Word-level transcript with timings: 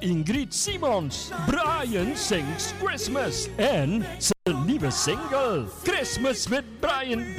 Ingrid 0.00 0.52
Simons. 0.52 1.30
Brian 1.46 2.16
sings 2.16 2.72
Christmas 2.82 3.48
en 3.56 4.04
zijn 4.18 4.64
nieuwe 4.64 4.90
single 4.90 5.64
Christmas 5.82 6.48
with 6.48 6.64
Brian 6.80 7.24
B. 7.34 7.38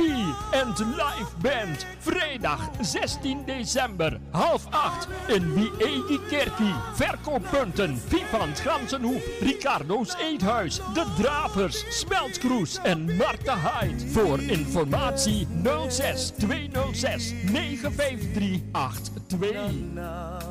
en 0.51 0.73
de 0.75 0.85
live 0.85 1.37
band. 1.41 1.85
Vrijdag 1.99 2.69
16 2.81 3.45
december, 3.45 4.19
half 4.29 4.65
acht 4.69 5.07
in 5.27 5.53
Wiegi 5.53 6.19
Kerkie. 6.29 6.73
Verkooppunten 6.93 7.97
Vivant 7.97 8.59
Gansenhoef, 8.59 9.39
Ricardo's 9.39 10.15
Eethuis, 10.15 10.75
De 10.93 11.05
Dravers, 11.17 11.99
Smeltkroes 11.99 12.77
en 12.83 13.15
Marta 13.15 13.57
Hyde. 13.57 14.07
Voor 14.07 14.41
informatie 14.41 15.47
06 15.89 16.31
206 16.37 17.33
95382. 17.51 20.50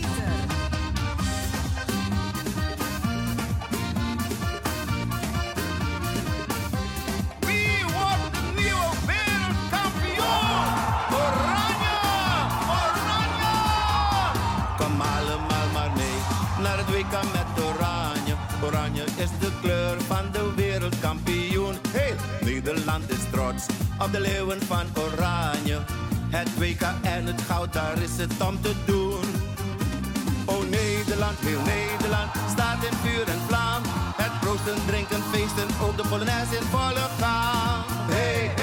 Is 18.93 19.29
de 19.39 19.51
kleur 19.61 20.01
van 20.01 20.31
de 20.31 20.51
wereldkampioen. 20.55 21.75
Hey, 21.89 22.15
Nederland 22.41 23.09
is 23.09 23.29
trots 23.31 23.65
op 23.99 24.11
de 24.11 24.19
leeuwen 24.19 24.61
van 24.61 24.85
oranje. 24.97 25.79
Het 26.29 26.57
WK 26.57 26.81
en 27.01 27.25
het 27.25 27.41
goud, 27.41 27.73
daar 27.73 27.97
is 28.01 28.17
het 28.17 28.33
om 28.47 28.61
te 28.61 28.73
doen. 28.85 29.25
Oh 30.45 30.69
Nederland, 30.69 31.37
heel 31.39 31.61
Nederland, 31.61 32.29
staat 32.51 32.83
in 32.83 32.97
vuur 33.03 33.27
en 33.27 33.41
vlam. 33.47 33.81
Het 34.15 34.39
proosten, 34.39 34.85
drinken, 34.87 35.21
feesten, 35.31 35.67
op 35.87 35.97
de 35.97 36.03
Polonaise 36.09 36.55
in 36.55 36.67
volle 36.71 37.05
gang. 37.19 37.83
Hey, 38.11 38.60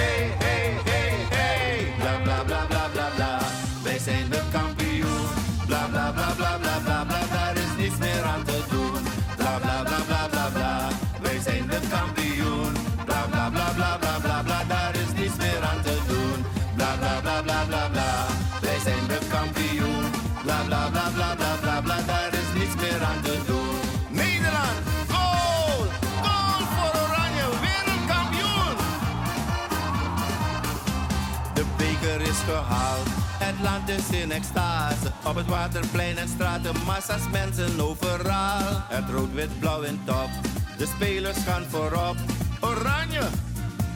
Het 33.58 33.66
land 33.66 33.88
is 33.88 34.20
in 34.20 34.32
extase. 34.32 35.12
Op 35.24 35.34
het 35.34 35.46
waterplein 35.46 36.19
en 36.19 36.28
straten, 36.28 36.74
massa's 36.86 37.28
mensen 37.32 37.80
overal. 37.80 38.82
Het 38.88 39.04
rood, 39.10 39.32
wit, 39.32 39.58
blauw 39.58 39.82
en 39.82 40.00
top. 40.04 40.28
De 40.76 40.86
spelers 40.86 41.38
gaan 41.46 41.64
voorop. 41.68 42.16
Oranje, 42.60 43.22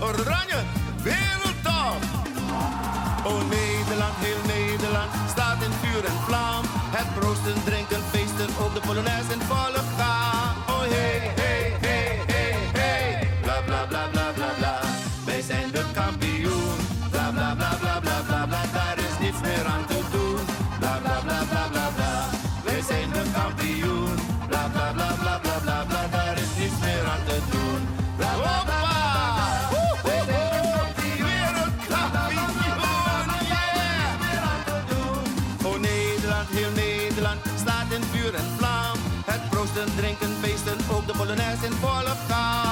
oranje, 0.00 0.60
wereldtop. 1.02 2.02
Oh 3.24 3.40
Nederland, 3.48 4.16
heel 4.16 4.42
Nederland, 4.46 5.10
staat 5.30 5.62
in 5.62 5.72
vuur 5.82 6.04
en 6.04 6.18
vlam. 6.26 6.64
Het 6.96 7.14
proosten, 7.14 7.64
drinken, 7.64 8.00
feesten, 8.10 8.48
op 8.64 8.74
de 8.74 8.80
Polonaise 8.80 9.32
in 9.32 9.40
volle 9.40 9.82
gang. 9.96 10.31
Proosten, 39.72 39.96
drinken, 39.96 40.30
feesten, 40.40 40.76
ook 40.90 41.06
de 41.06 41.12
Polonaise 41.12 41.66
in 41.66 41.72
volle 41.72 42.14
gang. 42.28 42.71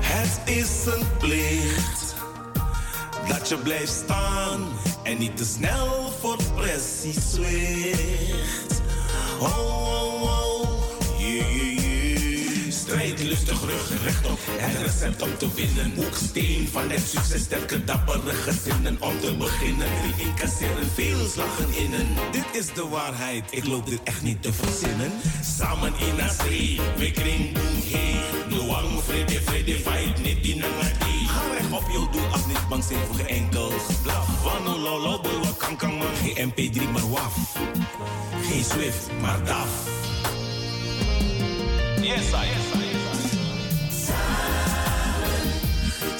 Het 0.00 0.40
is 0.44 0.86
een 0.86 1.06
plicht 1.18 2.14
dat 3.28 3.48
je 3.48 3.56
blijft 3.56 3.92
staan 3.92 4.68
en 5.02 5.18
niet 5.18 5.36
te 5.36 5.44
snel 5.44 6.12
voor 6.20 6.36
pressie 6.56 7.20
zwicht. 7.20 8.82
Oh, 9.40 9.58
oh, 9.58 10.22
oh. 10.22 10.71
Strijd 12.92 13.22
lustig, 13.22 13.60
rug 13.60 14.02
rechtop. 14.04 14.38
Het 14.46 14.82
recept 14.82 15.22
om 15.22 15.36
te 15.38 15.48
winnen. 15.54 15.92
Hoeksteen 15.94 16.68
van 16.68 16.90
het 16.90 17.00
succes, 17.08 17.42
sterke 17.42 17.84
dappere 17.84 18.32
gezinnen. 18.32 18.96
Om 19.00 19.20
te 19.20 19.36
beginnen, 19.36 19.88
drie 20.00 20.26
incasseren, 20.26 20.86
veel 20.94 21.28
slagen 21.28 21.76
innen. 21.76 22.06
Dit 22.32 22.44
is 22.52 22.66
de 22.74 22.88
waarheid, 22.88 23.44
ik 23.50 23.66
loop 23.66 23.86
dit 23.86 24.00
echt 24.04 24.22
niet 24.22 24.42
te 24.42 24.52
verzinnen. 24.52 25.12
Samen 25.56 25.92
in 25.98 26.30
zee, 26.44 26.80
we 26.96 27.10
kring 27.10 27.52
boom 27.52 27.82
hey. 27.90 28.20
Luang, 28.48 29.02
vrede, 29.02 29.40
vrede, 29.40 29.74
fight, 29.74 30.22
niet 30.22 30.42
die 30.42 30.56
nangati. 30.56 31.26
Ga 31.26 31.42
recht 31.52 31.72
op 31.72 31.90
je 31.90 32.08
doel, 32.12 32.26
als 32.32 32.46
niet 32.46 32.68
bang 32.68 32.84
zijn 32.84 32.98
voor 33.06 33.14
geen 33.14 33.26
enkel 33.26 33.68
geblaf. 33.68 34.42
Wano, 34.44 34.78
lolo, 34.78 35.20
boy, 35.20 35.54
kan 35.58 35.76
kan 35.76 35.96
man. 35.96 36.16
Geen 36.22 36.52
MP3, 36.52 36.90
maar 36.92 37.10
waf. 37.10 37.56
Geen 38.42 38.64
Swift, 38.64 39.10
maar 39.20 39.44
DAF. 39.44 40.11
Yes, 42.02 42.32
I, 42.34 42.46
I. 42.46 42.92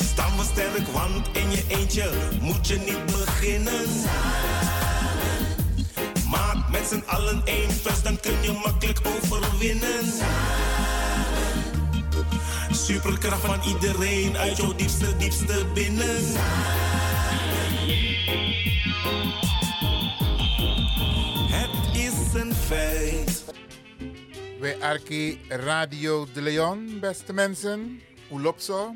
Staan 0.05 0.37
we 0.37 0.45
sterk, 0.45 0.87
want 0.93 1.29
in 1.33 1.51
je 1.51 1.65
eentje 1.69 2.11
moet 2.41 2.67
je 2.69 2.77
niet 2.77 3.07
beginnen. 3.07 3.89
Maak 6.31 6.71
met 6.71 6.87
z'n 6.89 7.03
allen 7.07 7.43
één 7.45 7.71
vuist, 7.71 8.05
dan 8.05 8.21
kun 8.21 8.43
je 8.43 8.53
makkelijk 8.65 9.01
overwinnen. 9.05 10.05
Superkracht 12.71 13.45
van 13.45 13.61
iedereen 13.67 14.37
uit 14.37 14.57
jouw 14.57 14.75
diepste, 14.75 15.17
diepste 15.17 15.67
binnen. 15.75 16.17
Het 19.37 20.02
Wij 24.63 24.81
Arki 24.81 25.41
Radio 25.49 26.27
de 26.35 26.43
Leon, 26.43 27.01
beste 27.01 27.33
mensen. 27.33 28.01
Hoe 28.29 28.41
loopt 28.41 28.63
zo? 28.63 28.95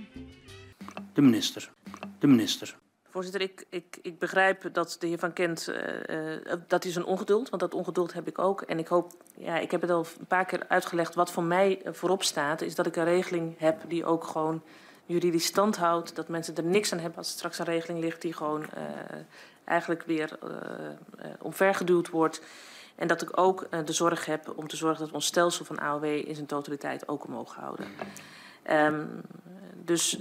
De 1.13 1.23
minister. 1.23 1.73
De 2.19 2.27
minister. 2.27 2.79
Voorzitter, 3.11 3.41
ik, 3.41 3.65
ik, 3.71 3.99
ik 4.03 4.19
begrijp 4.19 4.69
dat 4.73 4.97
de 4.99 5.07
heer 5.07 5.19
Van 5.19 5.33
Kent, 5.33 5.69
uh, 5.69 6.35
uh, 6.35 6.53
dat 6.67 6.85
is 6.85 6.97
een 6.97 7.05
ongeduld, 7.05 7.49
want 7.49 7.63
dat 7.63 7.75
ongeduld 7.75 8.13
heb 8.13 8.29
ik 8.29 8.39
ook. 8.39 8.63
En 8.63 8.79
ik 8.79 8.87
hoop, 8.87 9.13
ja, 9.37 9.59
ik 9.59 9.71
heb 9.71 9.81
het 9.81 9.91
al 9.91 10.07
een 10.19 10.27
paar 10.27 10.45
keer 10.45 10.65
uitgelegd, 10.69 11.15
wat 11.15 11.31
voor 11.31 11.43
mij 11.43 11.81
voorop 11.85 12.23
staat, 12.23 12.61
is 12.61 12.75
dat 12.75 12.87
ik 12.87 12.97
een 12.97 13.05
regeling 13.05 13.55
heb 13.59 13.81
die 13.89 14.05
ook 14.05 14.25
gewoon 14.25 14.63
juridisch 15.07 15.47
stand 15.47 15.77
houdt. 15.77 16.17
Dat 16.17 16.29
mensen 16.29 16.57
er 16.57 16.65
niks 16.65 16.93
aan 16.93 16.99
hebben 16.99 17.19
als 17.19 17.29
er 17.29 17.35
straks 17.35 17.59
een 17.59 17.65
regeling 17.65 18.01
ligt 18.01 18.23
die 18.23 18.33
gewoon 18.33 18.63
uh, 18.63 19.19
eigenlijk 19.65 20.03
weer 20.03 20.39
omvergeduwd 21.41 22.09
wordt. 22.09 22.41
En 22.97 23.09
dat 23.09 23.23
ik 23.23 23.39
ook 23.39 23.69
de 23.85 23.93
zorg 23.93 24.25
heb 24.25 24.53
om 24.57 24.69
te 24.69 24.77
zorgen 24.77 25.05
dat 25.05 25.15
ons 25.15 25.27
stelsel 25.27 25.65
van 25.65 25.79
AOW 25.79 26.05
in 26.05 26.35
zijn 26.35 26.47
totaliteit 26.47 27.09
ook 27.09 27.25
omhoog 27.25 27.55
houden. 27.55 27.87
Um, 28.71 29.21
dus, 29.85 30.19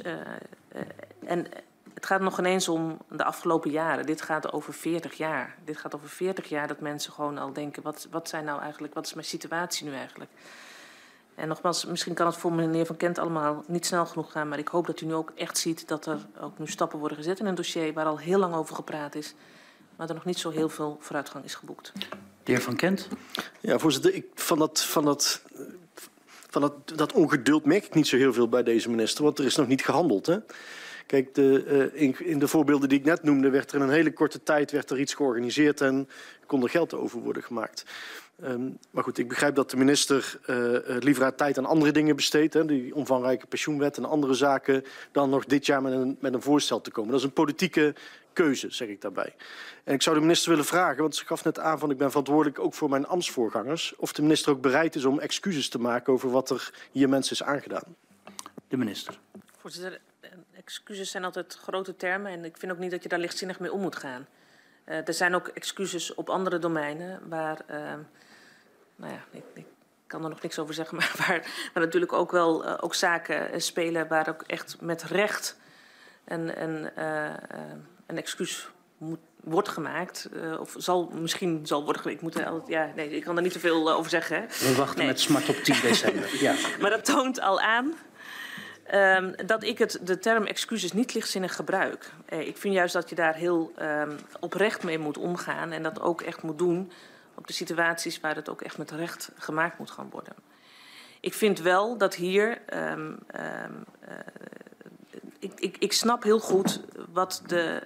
en 1.26 1.48
het 1.94 2.06
gaat 2.06 2.22
nog 2.22 2.40
ineens 2.40 2.68
om 2.68 2.98
de 3.10 3.24
afgelopen 3.24 3.72
jaren. 3.72 4.06
Dit 4.06 4.22
gaat 4.22 4.54
over 4.54 4.74
40 4.74 5.14
jaar. 5.14 5.56
Dit 5.64 5.78
gaat 5.78 5.96
over 5.96 6.10
40 6.10 6.50
jaar 6.50 6.68
dat 6.68 6.80
mensen 6.80 7.14
gewoon 7.14 7.38
al 7.38 7.54
denken: 7.54 7.84
wat, 7.84 8.08
wat 8.12 8.30
zijn 8.30 8.46
nou 8.46 8.62
eigenlijk, 8.62 8.94
wat 8.94 9.06
is 9.06 9.14
mijn 9.14 9.26
situatie 9.26 9.88
nu 9.88 9.94
eigenlijk? 9.94 10.32
En 11.36 11.48
nogmaals, 11.48 11.86
misschien 11.86 12.14
kan 12.14 12.26
het 12.26 12.38
voor 12.38 12.54
meneer 12.54 12.86
Van 12.86 12.98
Kent 12.98 13.18
allemaal 13.18 13.64
niet 13.68 13.86
snel 13.86 14.06
genoeg 14.06 14.32
gaan, 14.32 14.48
maar 14.48 14.60
ik 14.60 14.68
hoop 14.68 14.86
dat 14.86 15.02
u 15.02 15.06
nu 15.06 15.14
ook 15.14 15.32
echt 15.36 15.58
ziet 15.58 15.88
dat 15.88 16.06
er 16.06 16.18
ook 16.40 16.58
nu 16.58 16.68
stappen 16.68 17.00
worden 17.00 17.18
gezet 17.18 17.40
in 17.40 17.46
een 17.46 17.56
dossier 17.56 17.94
waar 17.94 18.06
al 18.06 18.18
heel 18.18 18.40
lang 18.40 18.56
over 18.56 18.76
gepraat 18.76 19.16
is, 19.16 19.34
maar 19.96 20.08
er 20.08 20.14
nog 20.14 20.26
niet 20.26 20.40
zo 20.40 20.50
heel 20.50 20.70
veel 20.70 20.98
vooruitgang 21.00 21.44
is 21.46 21.56
geboekt. 21.56 21.92
De 22.46 22.52
heer 22.52 22.62
Van 22.62 22.76
Kent? 22.76 23.08
Ja, 23.62 23.80
voorzitter, 23.80 24.14
ik, 24.14 24.26
van 24.34 24.58
dat, 24.60 24.84
van 24.84 25.06
dat 25.06 25.42
van 26.50 26.62
dat, 26.62 26.98
dat 26.98 27.14
ongeduld 27.14 27.66
merk 27.66 27.86
ik 27.86 27.94
niet 27.94 28.08
zo 28.08 28.18
heel 28.18 28.34
veel 28.34 28.50
bij 28.50 28.64
deze 28.64 28.90
minister, 28.90 29.24
want 29.24 29.40
er 29.40 29.46
is 29.46 29.56
nog 29.56 29.68
niet 29.68 29.84
gehandeld. 29.84 30.26
Hè? 30.26 30.38
Kijk, 31.06 31.36
de, 31.36 31.90
in, 31.94 32.16
in, 32.20 32.40
de 32.40 32.48
voorbeelden 32.48 32.90
die 32.90 33.00
ik 33.00 33.06
net 33.06 33.24
noemde, 33.24 33.50
werd 33.50 33.72
er 33.72 33.78
in 33.78 33.82
een 33.82 33.94
hele 33.94 34.14
korte 34.14 34.44
tijd 34.44 34.72
werd 34.72 34.90
er 34.90 35.00
iets 35.00 35.14
georganiseerd 35.14 35.82
en 35.82 36.10
kon 36.46 36.64
er 36.64 36.70
geld 36.70 36.94
over 36.94 37.20
worden 37.20 37.44
gemaakt. 37.44 37.86
Um, 38.44 38.78
maar 38.92 39.04
goed, 39.04 39.18
ik 39.18 39.28
begrijp 39.28 39.56
dat 39.56 39.70
de 39.70 39.78
minister 39.78 40.40
uh, 40.48 40.98
liever 41.00 41.24
haar 41.24 41.36
tijd 41.36 41.58
aan 41.58 41.66
andere 41.66 41.92
dingen 41.92 42.16
besteedt. 42.16 42.54
Hè, 42.54 42.66
die 42.66 42.96
omvangrijke 42.96 43.48
pensioenwet 43.48 43.98
en 43.98 44.06
andere 44.06 44.34
zaken. 44.34 44.84
dan 45.12 45.30
nog 45.30 45.46
dit 45.46 45.66
jaar 45.66 45.82
met 45.82 45.94
een, 45.94 46.18
met 46.20 46.34
een 46.34 46.42
voorstel 46.42 46.82
te 46.82 46.92
komen. 46.92 47.12
Dat 47.12 47.20
is 47.20 47.26
een 47.26 47.34
politieke 47.34 47.96
keuze, 48.34 48.70
zeg 48.70 48.88
ik 48.88 49.02
daarbij. 49.02 49.36
En 49.84 49.94
ik 49.94 50.02
zou 50.02 50.16
de 50.16 50.22
minister 50.22 50.50
willen 50.50 50.66
vragen, 50.66 51.02
want 51.02 51.16
ze 51.16 51.26
gaf 51.26 51.44
net 51.44 51.60
aan 51.60 51.80
van 51.80 51.92
ik 51.92 51.98
ben 51.98 52.10
verantwoordelijk 52.10 52.60
ook 52.60 52.74
voor 52.74 52.90
mijn 52.90 53.08
ambtsvoorgangers. 53.08 53.96
of 53.98 54.14
de 54.14 54.22
minister 54.22 54.52
ook 54.52 54.62
bereid 54.62 54.96
is 54.96 55.06
om 55.06 55.20
excuses 55.20 55.70
te 55.70 55.80
maken 55.80 56.14
over 56.14 56.30
wat 56.30 56.50
er 56.50 56.74
hier 56.92 57.10
mensen 57.10 57.34
is 57.34 57.44
aangedaan. 57.44 57.96
De 58.68 58.78
minister. 58.78 59.20
Voorzitter, 59.58 60.00
excuses 60.58 61.12
zijn 61.12 61.24
altijd 61.24 61.54
grote 61.54 61.96
termen 61.96 62.32
en 62.32 62.46
ik 62.46 62.58
vind 62.58 62.72
ook 62.72 62.78
niet 62.78 62.92
dat 62.92 63.04
je 63.04 63.10
daar 63.10 63.20
lichtzinnig 63.20 63.60
mee 63.60 63.72
om 63.72 63.82
moet 63.82 63.96
gaan. 63.96 64.28
Uh, 64.86 65.08
er 65.08 65.14
zijn 65.14 65.36
ook 65.36 65.48
excuses 65.48 66.14
op 66.14 66.30
andere 66.30 66.60
domeinen 66.60 67.30
waar, 67.30 67.62
uh, 67.72 67.94
nou 68.96 69.14
ja, 69.14 69.20
ik, 69.32 69.44
ik, 69.54 69.66
kan 70.08 70.24
er 70.24 70.30
nog 70.30 70.42
niks 70.42 70.60
over 70.60 70.74
zeggen, 70.74 70.98
maar 70.98 71.14
waar, 71.18 71.44
natuurlijk 71.74 72.14
ook 72.14 72.32
wel 72.32 72.66
uh, 72.66 72.74
ook 72.80 72.96
zaken 72.96 73.62
spelen 73.62 74.08
waar 74.08 74.30
ook 74.30 74.42
echt 74.42 74.78
met 74.82 75.04
recht 75.04 75.58
een, 76.26 76.62
een, 76.62 76.90
een 78.06 78.18
excuus 78.18 78.70
moet, 78.98 79.20
wordt 79.42 79.70
gemaakt. 79.70 80.30
of 80.60 80.76
zal 80.78 81.12
misschien 81.14 81.66
zal 81.66 81.84
worden. 81.84 82.12
Ik, 82.12 82.22
moet 82.22 82.40
er, 82.40 82.62
ja, 82.68 82.92
nee, 82.96 83.10
ik 83.10 83.24
kan 83.24 83.36
er 83.36 83.42
niet 83.42 83.52
te 83.52 83.60
veel 83.60 83.92
over 83.92 84.10
zeggen. 84.10 84.36
Hè? 84.36 84.46
We 84.48 84.76
wachten 84.76 84.98
nee. 84.98 85.08
met 85.08 85.20
smart 85.20 85.50
op 85.50 85.56
10 85.56 85.76
december. 85.82 86.30
ja. 86.44 86.56
Maar 86.80 86.90
dat 86.90 87.06
toont 87.06 87.40
al 87.40 87.60
aan 87.60 87.94
Um, 88.94 89.36
dat 89.46 89.64
ik 89.64 89.78
het, 89.78 90.00
de 90.02 90.20
term 90.20 90.46
excuses 90.46 90.94
niet 90.94 91.14
lichtzinnig 91.14 91.56
gebruik. 91.56 92.12
Uh, 92.30 92.48
ik 92.48 92.58
vind 92.58 92.74
juist 92.74 92.94
dat 92.94 93.10
je 93.10 93.16
daar 93.16 93.36
heel 93.36 93.72
um, 93.82 94.18
oprecht 94.40 94.84
mee 94.84 95.00
moet 95.00 95.18
omgaan 95.18 95.72
en 95.72 95.84
dat 95.84 96.02
ook 96.02 96.22
echt 96.22 96.42
moet 96.42 96.58
doen 96.58 96.92
op 97.36 97.48
de 97.48 97.54
situaties 97.54 98.20
waar 98.20 98.36
het 98.36 98.50
ook 98.50 98.62
echt 98.62 98.78
met 98.78 98.92
recht 98.92 99.32
gemaakt 99.36 99.78
moet 99.78 99.92
gaan 99.92 100.10
worden. 100.10 100.34
Ik 101.20 101.34
vind 101.34 101.60
wel 101.60 101.98
dat 101.98 102.16
hier. 102.16 102.62
Um, 102.92 103.20
uh, 103.36 103.64
ik, 105.40 105.52
ik, 105.56 105.78
ik, 105.78 105.94
snap 105.94 106.24
heel 106.24 106.40
goed 106.40 106.82
wat 107.12 107.42
de. 107.48 107.82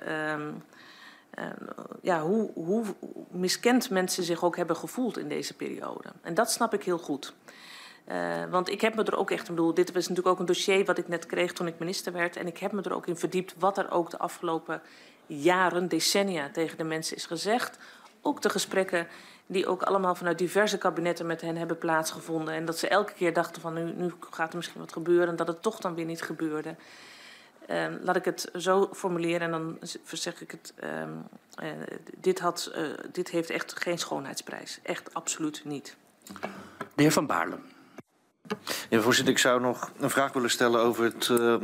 ja, 2.02 2.22
hoe, 2.22 2.52
hoe 2.54 2.86
miskend 3.30 3.90
mensen 3.90 4.24
zich 4.24 4.44
ook 4.44 4.56
hebben 4.56 4.76
gevoeld 4.76 5.18
in 5.18 5.28
deze 5.28 5.56
periode. 5.56 6.10
En 6.22 6.34
dat 6.34 6.52
snap 6.52 6.74
ik 6.74 6.84
heel 6.84 6.98
goed. 6.98 7.34
Uh, 8.12 8.46
want 8.50 8.70
ik 8.70 8.82
heb 8.82 8.96
me 8.96 9.04
er 9.04 9.18
ook 9.18 9.32
echt, 9.32 9.42
ik 9.42 9.56
bedoel, 9.56 9.74
dit 9.74 9.92
was 9.92 10.08
natuurlijk 10.08 10.28
ook 10.28 10.40
een 10.40 10.46
dossier 10.46 10.86
wat 10.86 10.98
ik 10.98 11.08
net 11.08 11.26
kreeg 11.26 11.54
toen 11.54 11.68
ik 11.68 11.80
minister 11.80 12.14
werd. 12.14 12.36
En 12.36 12.48
ik 12.48 12.58
heb 12.58 12.72
me 12.72 12.82
er 12.82 12.94
ook 12.94 13.08
in 13.08 13.18
verdiept 13.18 13.56
wat 13.58 13.78
er 13.78 13.92
ook 13.92 14.10
de 14.10 14.18
afgelopen 14.18 14.82
jaren, 15.26 15.88
decennia 15.88 16.50
tegen 16.50 16.78
de 16.78 16.84
mensen 16.84 17.16
is 17.16 17.26
gezegd. 17.26 17.78
Ook 18.22 18.42
de 18.42 18.50
gesprekken 18.50 19.08
die 19.52 19.68
ook 19.68 19.82
allemaal 19.82 20.16
vanuit 20.16 20.38
diverse 20.38 20.78
kabinetten 20.78 21.26
met 21.26 21.42
hen 21.42 21.56
hebben 21.56 21.78
plaatsgevonden. 21.78 22.54
En 22.54 22.66
dat 22.66 22.78
ze 22.78 22.88
elke 22.88 23.14
keer 23.14 23.34
dachten 23.34 23.62
van 23.62 23.74
nu, 23.74 23.94
nu 23.96 24.14
gaat 24.30 24.50
er 24.50 24.58
misschien 24.58 24.80
wat 24.80 24.94
gebeuren 24.94 25.28
en 25.28 25.36
dat 25.36 25.48
het 25.48 25.62
toch 25.62 25.80
dan 25.80 25.96
weer 25.96 26.06
niet 26.06 26.22
gebeurde. 26.22 26.76
Um, 27.70 28.00
laat 28.04 28.16
ik 28.16 28.26
het 28.26 28.50
zo 28.56 28.90
formuleren 28.94 29.42
en 29.42 29.52
dan 29.52 29.78
zeg 30.04 30.42
ik 30.42 30.52
het. 30.52 30.74
Um, 30.84 31.24
uh, 31.64 31.70
dit, 32.18 32.40
had, 32.40 32.72
uh, 32.76 32.88
dit 33.12 33.30
heeft 33.30 33.50
echt 33.50 33.82
geen 33.82 33.98
schoonheidsprijs. 33.98 34.80
Echt 34.84 35.14
absoluut 35.14 35.62
niet. 35.66 35.96
De 36.96 37.02
heer 37.02 37.12
Van 37.12 37.26
Baarle. 37.26 37.58
Ja, 38.90 39.00
voorzitter, 39.00 39.34
ik 39.34 39.40
zou 39.40 39.62
nog 39.62 39.92
een 40.00 40.10
vraag 40.10 40.34
willen 40.34 40.50
stellen 40.50 40.82
over 40.82 41.04
het, 41.04 41.28
uh, 41.28 41.58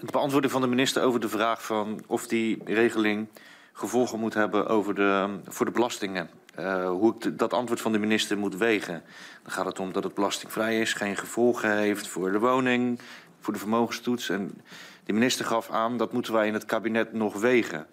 het 0.00 0.10
beantwoorden 0.10 0.50
van 0.50 0.60
de 0.60 0.66
minister 0.66 1.02
over 1.02 1.20
de 1.20 1.28
vraag 1.28 1.64
van 1.64 2.04
of 2.06 2.26
die 2.26 2.62
regeling 2.64 3.28
gevolgen 3.72 4.18
moet 4.18 4.34
hebben 4.34 4.66
over 4.66 4.94
de, 4.94 5.38
voor 5.44 5.66
de 5.66 5.72
belastingen. 5.72 6.30
Uh, 6.58 6.88
hoe 6.88 7.14
ik 7.14 7.38
dat 7.38 7.52
antwoord 7.52 7.80
van 7.80 7.92
de 7.92 7.98
minister 7.98 8.38
moet 8.38 8.56
wegen. 8.56 9.02
Dan 9.42 9.52
gaat 9.52 9.66
het 9.66 9.78
om 9.78 9.92
dat 9.92 10.04
het 10.04 10.14
belastingvrij 10.14 10.80
is, 10.80 10.92
geen 10.92 11.16
gevolgen 11.16 11.76
heeft 11.76 12.08
voor 12.08 12.32
de 12.32 12.38
woning, 12.38 13.00
voor 13.40 13.52
de 13.52 13.58
vermogenstoets. 13.58 14.28
En 14.28 14.62
de 15.04 15.12
minister 15.12 15.44
gaf 15.44 15.70
aan 15.70 15.96
dat 15.96 16.12
moeten 16.12 16.32
wij 16.32 16.46
in 16.46 16.52
het 16.52 16.64
kabinet 16.64 17.12
nog 17.12 17.40
wegen. 17.40 17.86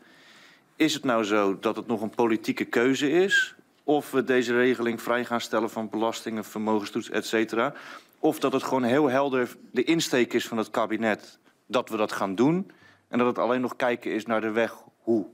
Is 0.75 0.93
het 0.93 1.03
nou 1.03 1.23
zo 1.23 1.59
dat 1.59 1.75
het 1.75 1.87
nog 1.87 2.01
een 2.01 2.09
politieke 2.09 2.65
keuze 2.65 3.11
is? 3.11 3.55
Of 3.83 4.11
we 4.11 4.23
deze 4.23 4.53
regeling 4.53 5.01
vrij 5.01 5.25
gaan 5.25 5.41
stellen 5.41 5.69
van 5.69 5.89
belastingen, 5.89 6.43
vermogenstoets, 6.43 7.09
et 7.09 7.25
cetera? 7.25 7.73
Of 8.19 8.39
dat 8.39 8.53
het 8.53 8.63
gewoon 8.63 8.83
heel 8.83 9.09
helder 9.09 9.55
de 9.71 9.83
insteek 9.83 10.33
is 10.33 10.47
van 10.47 10.57
het 10.57 10.69
kabinet 10.69 11.39
dat 11.67 11.89
we 11.89 11.97
dat 11.97 12.11
gaan 12.11 12.35
doen. 12.35 12.71
En 13.07 13.17
dat 13.17 13.27
het 13.27 13.37
alleen 13.37 13.61
nog 13.61 13.75
kijken 13.75 14.11
is 14.11 14.25
naar 14.25 14.41
de 14.41 14.51
weg 14.51 14.75
hoe. 14.97 15.27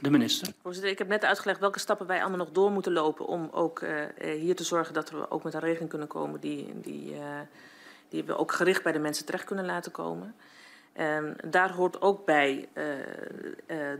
De 0.00 0.10
minister. 0.10 0.52
Voorzitter, 0.62 0.92
ik 0.92 0.98
heb 0.98 1.08
net 1.08 1.24
uitgelegd 1.24 1.60
welke 1.60 1.78
stappen 1.78 2.06
wij 2.06 2.20
allemaal 2.20 2.38
nog 2.38 2.52
door 2.52 2.70
moeten 2.70 2.92
lopen 2.92 3.26
om 3.26 3.48
ook 3.52 3.80
uh, 3.80 4.04
hier 4.18 4.56
te 4.56 4.64
zorgen 4.64 4.94
dat 4.94 5.10
we 5.10 5.30
ook 5.30 5.42
met 5.42 5.54
een 5.54 5.60
regeling 5.60 5.88
kunnen 5.88 6.08
komen 6.08 6.40
die, 6.40 6.80
die, 6.80 7.12
uh, 7.12 7.20
die 8.08 8.24
we 8.24 8.36
ook 8.36 8.52
gericht 8.52 8.82
bij 8.82 8.92
de 8.92 8.98
mensen 8.98 9.24
terecht 9.24 9.44
kunnen 9.44 9.64
laten 9.64 9.92
komen. 9.92 10.34
En 10.92 11.36
daar 11.44 11.72
hoort 11.72 12.00
ook 12.00 12.24
bij 12.24 12.68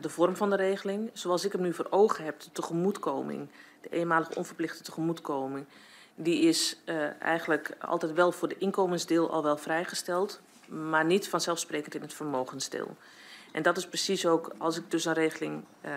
de 0.01 0.09
vorm 0.09 0.37
van 0.37 0.51
de 0.51 0.57
regeling. 0.57 1.11
Zoals 1.13 1.45
ik 1.45 1.53
hem 1.53 1.61
nu 1.61 1.73
voor 1.73 1.87
ogen 1.91 2.25
heb, 2.25 2.41
de 2.41 2.53
tegemoetkoming, 2.53 3.49
de 3.81 3.89
eenmalige 3.89 4.35
onverplichte 4.35 4.83
tegemoetkoming, 4.83 5.67
die 6.15 6.41
is 6.41 6.79
eigenlijk 7.19 7.77
altijd 7.81 8.13
wel 8.13 8.33
voor 8.33 8.49
de 8.49 8.59
inkomensdeel 8.59 9.31
al 9.31 9.43
wel 9.43 9.57
vrijgesteld, 9.57 10.41
maar 10.67 11.05
niet 11.05 11.29
vanzelfsprekend 11.29 11.95
in 11.95 12.01
het 12.01 12.15
vermogensdeel. 12.15 12.97
En 13.57 13.63
dat 13.63 13.77
is 13.77 13.87
precies 13.87 14.27
ook 14.27 14.55
als 14.59 14.77
ik 14.77 14.91
dus 14.91 15.05
een 15.05 15.13
regeling 15.13 15.65
uh, 15.85 15.91
uh, 15.91 15.97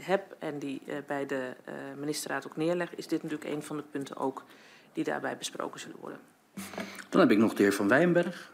heb 0.00 0.36
en 0.38 0.58
die 0.58 0.82
uh, 0.86 0.94
bij 1.06 1.26
de 1.26 1.52
ministerraad 1.98 2.46
ook 2.46 2.56
neerleg, 2.56 2.94
is 2.94 3.06
dit 3.06 3.22
natuurlijk 3.22 3.50
een 3.50 3.62
van 3.62 3.76
de 3.76 3.82
punten 3.90 4.16
ook 4.16 4.44
die 4.92 5.04
daarbij 5.04 5.36
besproken 5.36 5.80
zullen 5.80 5.96
worden. 6.00 6.18
Dan 7.08 7.20
heb 7.20 7.30
ik 7.30 7.38
nog 7.38 7.54
de 7.54 7.62
heer 7.62 7.72
Van 7.72 7.88
Wijnberg. 7.88 8.52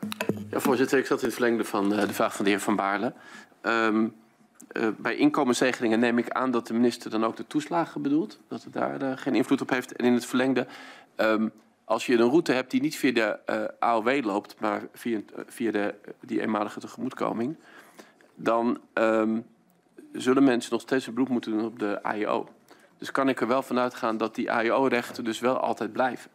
Ja, 0.50 0.60
voorzitter, 0.60 0.98
ik 0.98 1.06
zat 1.06 1.18
in 1.18 1.24
het 1.24 1.34
verlengde 1.34 1.64
van 1.64 1.88
de 1.88 2.12
vraag 2.12 2.34
van 2.34 2.44
de 2.44 2.50
heer 2.50 2.60
Van 2.60 2.76
Baarle. 2.76 3.12
Um, 3.62 4.14
uh, 4.72 4.88
bij 4.98 5.16
inkomensregelingen 5.16 6.00
neem 6.00 6.18
ik 6.18 6.30
aan 6.30 6.50
dat 6.50 6.66
de 6.66 6.72
minister 6.72 7.10
dan 7.10 7.24
ook 7.24 7.36
de 7.36 7.46
toeslagen 7.46 8.02
bedoelt. 8.02 8.40
Dat 8.48 8.64
het 8.64 8.72
daar 8.72 9.02
uh, 9.02 9.12
geen 9.16 9.34
invloed 9.34 9.60
op 9.60 9.70
heeft. 9.70 9.92
En 9.92 10.04
in 10.04 10.14
het 10.14 10.26
verlengde, 10.26 10.66
um, 11.16 11.52
als 11.84 12.06
je 12.06 12.14
een 12.14 12.28
route 12.28 12.52
hebt 12.52 12.70
die 12.70 12.80
niet 12.80 12.96
via 12.96 13.12
de 13.12 13.38
uh, 13.50 13.64
AOW 13.78 14.24
loopt, 14.24 14.60
maar 14.60 14.82
via, 14.92 15.20
via 15.46 15.70
de, 15.70 15.94
die 16.20 16.40
eenmalige 16.40 16.80
tegemoetkoming, 16.80 17.56
dan 18.34 18.80
um, 18.94 19.46
zullen 20.12 20.44
mensen 20.44 20.72
nog 20.72 20.80
steeds 20.80 21.06
een 21.06 21.14
beroep 21.14 21.28
moeten 21.28 21.50
doen 21.50 21.64
op 21.64 21.78
de 21.78 22.02
AIO. 22.02 22.48
Dus 22.98 23.10
kan 23.10 23.28
ik 23.28 23.40
er 23.40 23.46
wel 23.46 23.62
vanuit 23.62 23.94
gaan 23.94 24.16
dat 24.16 24.34
die 24.34 24.52
AIO-rechten 24.52 25.24
dus 25.24 25.40
wel 25.40 25.58
altijd 25.58 25.92
blijven. 25.92 26.30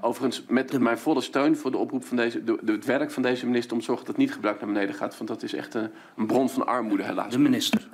Overigens 0.00 0.44
met 0.48 0.78
mijn 0.78 0.98
volle 0.98 1.20
steun 1.20 1.56
voor 1.56 1.70
de 1.70 1.76
oproep 1.76 2.04
van 2.04 2.16
deze, 2.16 2.44
de, 2.44 2.58
de, 2.62 2.72
het 2.72 2.84
werk 2.84 3.10
van 3.10 3.22
deze 3.22 3.46
minister 3.46 3.72
om 3.72 3.78
te 3.78 3.84
zorgen 3.84 4.06
dat 4.06 4.14
het 4.14 4.24
niet 4.24 4.34
gebruik 4.34 4.60
naar 4.60 4.72
beneden 4.72 4.94
gaat. 4.94 5.16
Want 5.16 5.28
dat 5.28 5.42
is 5.42 5.54
echt 5.54 5.74
een, 5.74 5.90
een 6.16 6.26
bron 6.26 6.50
van 6.50 6.66
armoede 6.66 7.02
helaas. 7.04 7.32
De 7.32 7.38
minister. 7.38 7.88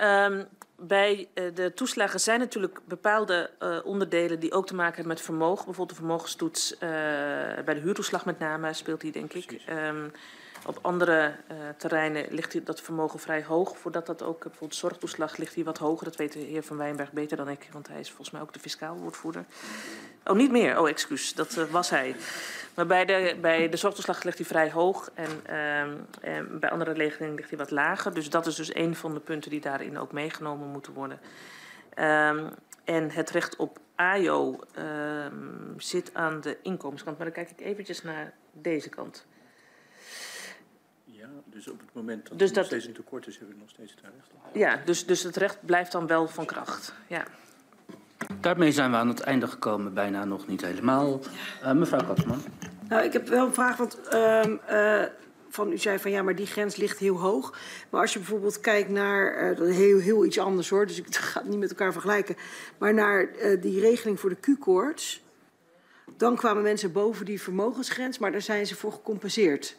Um, 0.00 0.46
bij 0.76 1.28
uh, 1.34 1.44
de 1.54 1.74
toeslagen 1.74 2.20
zijn 2.20 2.38
natuurlijk 2.38 2.80
bepaalde 2.84 3.50
uh, 3.62 3.78
onderdelen 3.84 4.40
die 4.40 4.52
ook 4.52 4.66
te 4.66 4.74
maken 4.74 4.94
hebben 4.94 5.12
met 5.12 5.22
vermogen. 5.22 5.64
Bijvoorbeeld 5.64 5.98
de 5.98 6.04
vermogenstoets 6.04 6.72
uh, 6.72 6.80
bij 7.64 7.74
de 7.74 7.80
huurtoeslag 7.80 8.24
met 8.24 8.38
name 8.38 8.72
speelt 8.72 9.00
die 9.00 9.12
denk 9.12 9.32
ik. 9.32 9.62
Um, 9.70 10.12
op 10.66 10.78
andere 10.82 11.34
uh, 11.50 11.56
terreinen 11.76 12.26
ligt 12.30 12.66
dat 12.66 12.80
vermogen 12.80 13.18
vrij 13.18 13.44
hoog. 13.44 13.78
Voordat 13.78 14.06
dat 14.06 14.22
ook, 14.22 14.42
bijvoorbeeld 14.42 14.74
zorgtoeslag 14.74 15.36
ligt 15.36 15.54
hier 15.54 15.64
wat 15.64 15.78
hoger. 15.78 16.04
Dat 16.04 16.16
weet 16.16 16.32
de 16.32 16.38
heer 16.38 16.62
Van 16.62 16.76
Wijnberg 16.76 17.12
beter 17.12 17.36
dan 17.36 17.48
ik, 17.48 17.68
want 17.72 17.88
hij 17.88 18.00
is 18.00 18.08
volgens 18.08 18.30
mij 18.30 18.40
ook 18.40 18.52
de 18.52 18.60
fiscaal 18.60 18.96
woordvoerder. 18.96 19.44
Oh, 20.24 20.36
niet 20.36 20.50
meer. 20.50 20.80
Oh, 20.80 20.88
excuus. 20.88 21.34
Dat 21.34 21.56
uh, 21.56 21.64
was 21.64 21.90
hij. 21.90 22.16
Maar 22.74 22.86
bij 22.86 23.04
de, 23.04 23.36
bij 23.40 23.68
de 23.68 23.76
zorgtoeslag 23.76 24.22
ligt 24.22 24.38
hij 24.38 24.46
vrij 24.46 24.70
hoog. 24.70 25.10
En, 25.14 25.30
uh, 25.50 25.80
en 26.20 26.58
bij 26.60 26.70
andere 26.70 26.92
regelingen 26.92 27.34
ligt 27.34 27.48
hij 27.48 27.58
wat 27.58 27.70
lager. 27.70 28.14
Dus 28.14 28.30
dat 28.30 28.46
is 28.46 28.54
dus 28.54 28.74
een 28.74 28.96
van 28.96 29.14
de 29.14 29.20
punten 29.20 29.50
die 29.50 29.60
daarin 29.60 29.98
ook 29.98 30.12
meegenomen 30.12 30.68
moeten 30.68 30.92
worden. 30.92 31.20
Um, 31.98 32.48
en 32.84 33.10
het 33.10 33.30
recht 33.30 33.56
op 33.56 33.78
AIO 33.94 34.58
um, 34.78 35.74
zit 35.76 36.14
aan 36.14 36.40
de 36.40 36.58
inkomenskant. 36.62 37.16
Maar 37.16 37.26
dan 37.26 37.34
kijk 37.34 37.50
ik 37.50 37.66
eventjes 37.66 38.02
naar 38.02 38.32
deze 38.52 38.88
kant. 38.88 39.26
Dus 41.44 41.68
op 41.68 41.80
het 41.80 41.88
moment 41.92 42.28
dat 42.28 42.38
dus 42.38 42.48
er 42.48 42.54
dat, 42.54 42.62
nog 42.62 42.72
steeds 42.72 42.86
een 42.86 42.92
tekort 42.92 43.26
is, 43.26 43.38
hebben 43.38 43.54
we 43.54 43.60
nog 43.60 43.70
steeds 43.70 43.90
het 43.90 44.00
recht 44.00 44.30
op. 44.32 44.56
Ja, 44.56 44.80
dus, 44.84 45.06
dus 45.06 45.22
het 45.22 45.36
recht 45.36 45.58
blijft 45.66 45.92
dan 45.92 46.06
wel 46.06 46.28
van 46.28 46.44
kracht. 46.44 46.92
Ja. 47.06 47.24
Daarmee 48.40 48.72
zijn 48.72 48.90
we 48.90 48.96
aan 48.96 49.08
het 49.08 49.20
einde 49.20 49.46
gekomen, 49.46 49.94
bijna 49.94 50.24
nog 50.24 50.46
niet 50.46 50.60
helemaal. 50.60 51.20
Uh, 51.62 51.72
mevrouw 51.72 52.04
Katsman. 52.04 52.42
Nou, 52.88 53.04
ik 53.04 53.12
heb 53.12 53.28
wel 53.28 53.46
een 53.46 53.54
vraag, 53.54 53.76
want 53.76 53.98
uh, 54.12 54.44
uh, 54.70 55.02
van, 55.48 55.72
u 55.72 55.78
zei 55.78 55.98
van 55.98 56.10
ja, 56.10 56.22
maar 56.22 56.34
die 56.34 56.46
grens 56.46 56.76
ligt 56.76 56.98
heel 56.98 57.16
hoog. 57.16 57.58
Maar 57.90 58.00
als 58.00 58.12
je 58.12 58.18
bijvoorbeeld 58.18 58.60
kijkt 58.60 58.88
naar, 58.88 59.52
uh, 59.52 59.76
heel, 59.76 59.98
heel 59.98 60.24
iets 60.24 60.38
anders 60.38 60.68
hoor, 60.68 60.86
dus 60.86 60.98
ik 60.98 61.14
ga 61.16 61.40
het 61.40 61.48
niet 61.48 61.58
met 61.58 61.70
elkaar 61.70 61.92
vergelijken, 61.92 62.36
maar 62.78 62.94
naar 62.94 63.28
uh, 63.36 63.62
die 63.62 63.80
regeling 63.80 64.20
voor 64.20 64.30
de 64.30 64.40
Q-koorts, 64.40 65.22
dan 66.16 66.36
kwamen 66.36 66.62
mensen 66.62 66.92
boven 66.92 67.24
die 67.24 67.42
vermogensgrens, 67.42 68.18
maar 68.18 68.32
daar 68.32 68.42
zijn 68.42 68.66
ze 68.66 68.74
voor 68.74 68.92
gecompenseerd. 68.92 69.76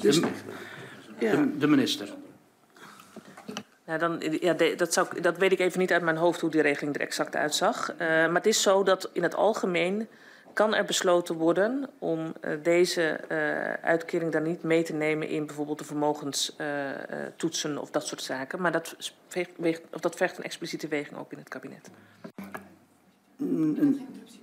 De, 0.00 0.30
ja. 1.18 1.36
de, 1.36 1.58
de 1.58 1.66
minister. 1.66 2.08
Ja, 3.86 3.98
dan, 3.98 4.22
ja, 4.40 4.52
de, 4.52 4.74
dat, 4.74 4.92
zou, 4.92 5.20
dat 5.20 5.36
weet 5.36 5.52
ik 5.52 5.58
even 5.58 5.78
niet 5.78 5.92
uit 5.92 6.02
mijn 6.02 6.16
hoofd 6.16 6.40
hoe 6.40 6.50
die 6.50 6.60
regeling 6.60 6.94
er 6.94 7.00
exact 7.00 7.36
uitzag. 7.36 7.92
Uh, 7.92 7.98
maar 7.98 8.34
het 8.34 8.46
is 8.46 8.62
zo 8.62 8.82
dat 8.82 9.10
in 9.12 9.22
het 9.22 9.34
algemeen 9.34 10.08
kan 10.52 10.74
er 10.74 10.84
besloten 10.84 11.34
worden 11.34 11.88
om 11.98 12.20
uh, 12.44 12.52
deze 12.62 13.20
uh, 13.28 13.72
uitkering 13.72 14.32
dan 14.32 14.42
niet 14.42 14.62
mee 14.62 14.82
te 14.82 14.92
nemen 14.92 15.28
in 15.28 15.46
bijvoorbeeld 15.46 15.78
de 15.78 15.84
vermogenstoetsen 15.84 17.78
of 17.78 17.90
dat 17.90 18.06
soort 18.06 18.22
zaken. 18.22 18.60
Maar 18.60 18.72
dat, 18.72 18.96
weegt, 19.56 19.82
of 19.92 20.00
dat 20.00 20.16
vergt 20.16 20.38
een 20.38 20.44
expliciete 20.44 20.88
weging 20.88 21.18
ook 21.18 21.32
in 21.32 21.38
het 21.38 21.48
kabinet. 21.48 21.90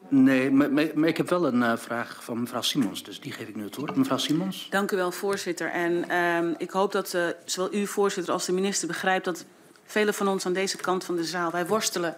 Nee, 0.10 0.52
maar, 0.52 0.72
maar, 0.72 1.08
ik 1.08 1.18
heb 1.18 1.30
wel 1.30 1.46
een 1.46 1.62
uh, 1.62 1.78
vraag 1.78 2.24
van 2.24 2.40
mevrouw 2.40 2.62
Simons, 2.62 3.04
dus 3.04 3.20
die 3.20 3.32
geef 3.32 3.48
ik 3.48 3.56
nu 3.56 3.64
het 3.64 3.76
woord. 3.76 3.96
Mevrouw 3.96 4.18
Simons. 4.18 4.68
Dank 4.70 4.92
u 4.92 4.96
wel, 4.96 5.12
voorzitter. 5.12 5.72
En 5.72 6.06
uh, 6.12 6.54
ik 6.58 6.70
hoop 6.70 6.92
dat 6.92 7.14
uh, 7.14 7.28
zowel 7.46 7.74
u, 7.74 7.88
voorzitter, 7.88 8.34
als 8.34 8.46
de 8.46 8.52
minister 8.52 8.88
begrijpt 8.88 9.26
dat 9.26 9.46
velen 9.86 10.14
van 10.14 10.28
ons 10.28 10.46
aan 10.46 10.54
deze 10.54 10.78
kant 10.78 11.04
van 11.04 11.16
de 11.16 11.24
zaal, 11.24 11.52
wij 11.52 11.68
worstelen 11.68 12.18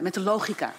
met 0.00 0.14
de 0.14 0.20
logica. 0.20 0.72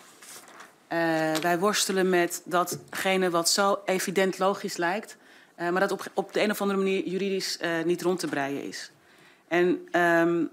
wij 1.42 1.60
worstelen 1.60 2.10
met 2.10 2.42
datgene 2.46 3.30
wat 3.30 3.50
zo 3.50 3.80
evident 3.86 4.38
logisch 4.38 4.78
lijkt, 4.78 5.18
maar 5.58 5.80
dat 5.80 5.92
op, 5.92 6.06
op 6.14 6.34
de 6.34 6.42
een 6.42 6.52
of 6.52 6.62
andere 6.62 6.80
manier 6.80 7.08
juridisch 7.08 7.60
niet 7.86 8.02
rond 8.02 8.20
te 8.20 8.28
breien 8.28 8.64
is. 8.64 8.92
En 9.48 9.88
um, 10.02 10.50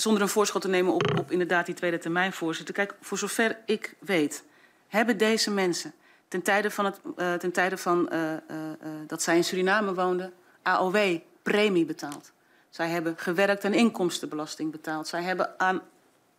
zonder 0.00 0.22
een 0.22 0.28
voorschot 0.28 0.62
te 0.62 0.68
nemen 0.68 0.92
op, 0.92 1.18
op 1.18 1.30
inderdaad 1.30 1.66
die 1.66 1.74
tweede 1.74 1.98
termijn, 1.98 2.32
voorzitter. 2.32 2.74
Kijk, 2.74 2.94
voor 3.00 3.18
zover 3.18 3.58
ik 3.66 3.94
weet, 3.98 4.44
hebben 4.88 5.18
deze 5.18 5.50
mensen 5.50 5.92
ten 6.28 6.42
tijde 6.42 6.70
van, 6.70 6.84
het, 6.84 7.00
uh, 7.16 7.34
ten 7.34 7.52
tijde 7.52 7.76
van 7.76 8.08
uh, 8.12 8.32
uh, 8.32 8.36
dat 9.06 9.22
zij 9.22 9.36
in 9.36 9.44
Suriname 9.44 9.94
woonden, 9.94 10.32
AOW, 10.62 11.18
premie 11.42 11.84
betaald. 11.84 12.32
Zij 12.70 12.88
hebben 12.88 13.14
gewerkt 13.16 13.64
en 13.64 13.74
inkomstenbelasting 13.74 14.70
betaald. 14.70 15.08
Zij 15.08 15.22
hebben 15.22 15.60
aan 15.60 15.82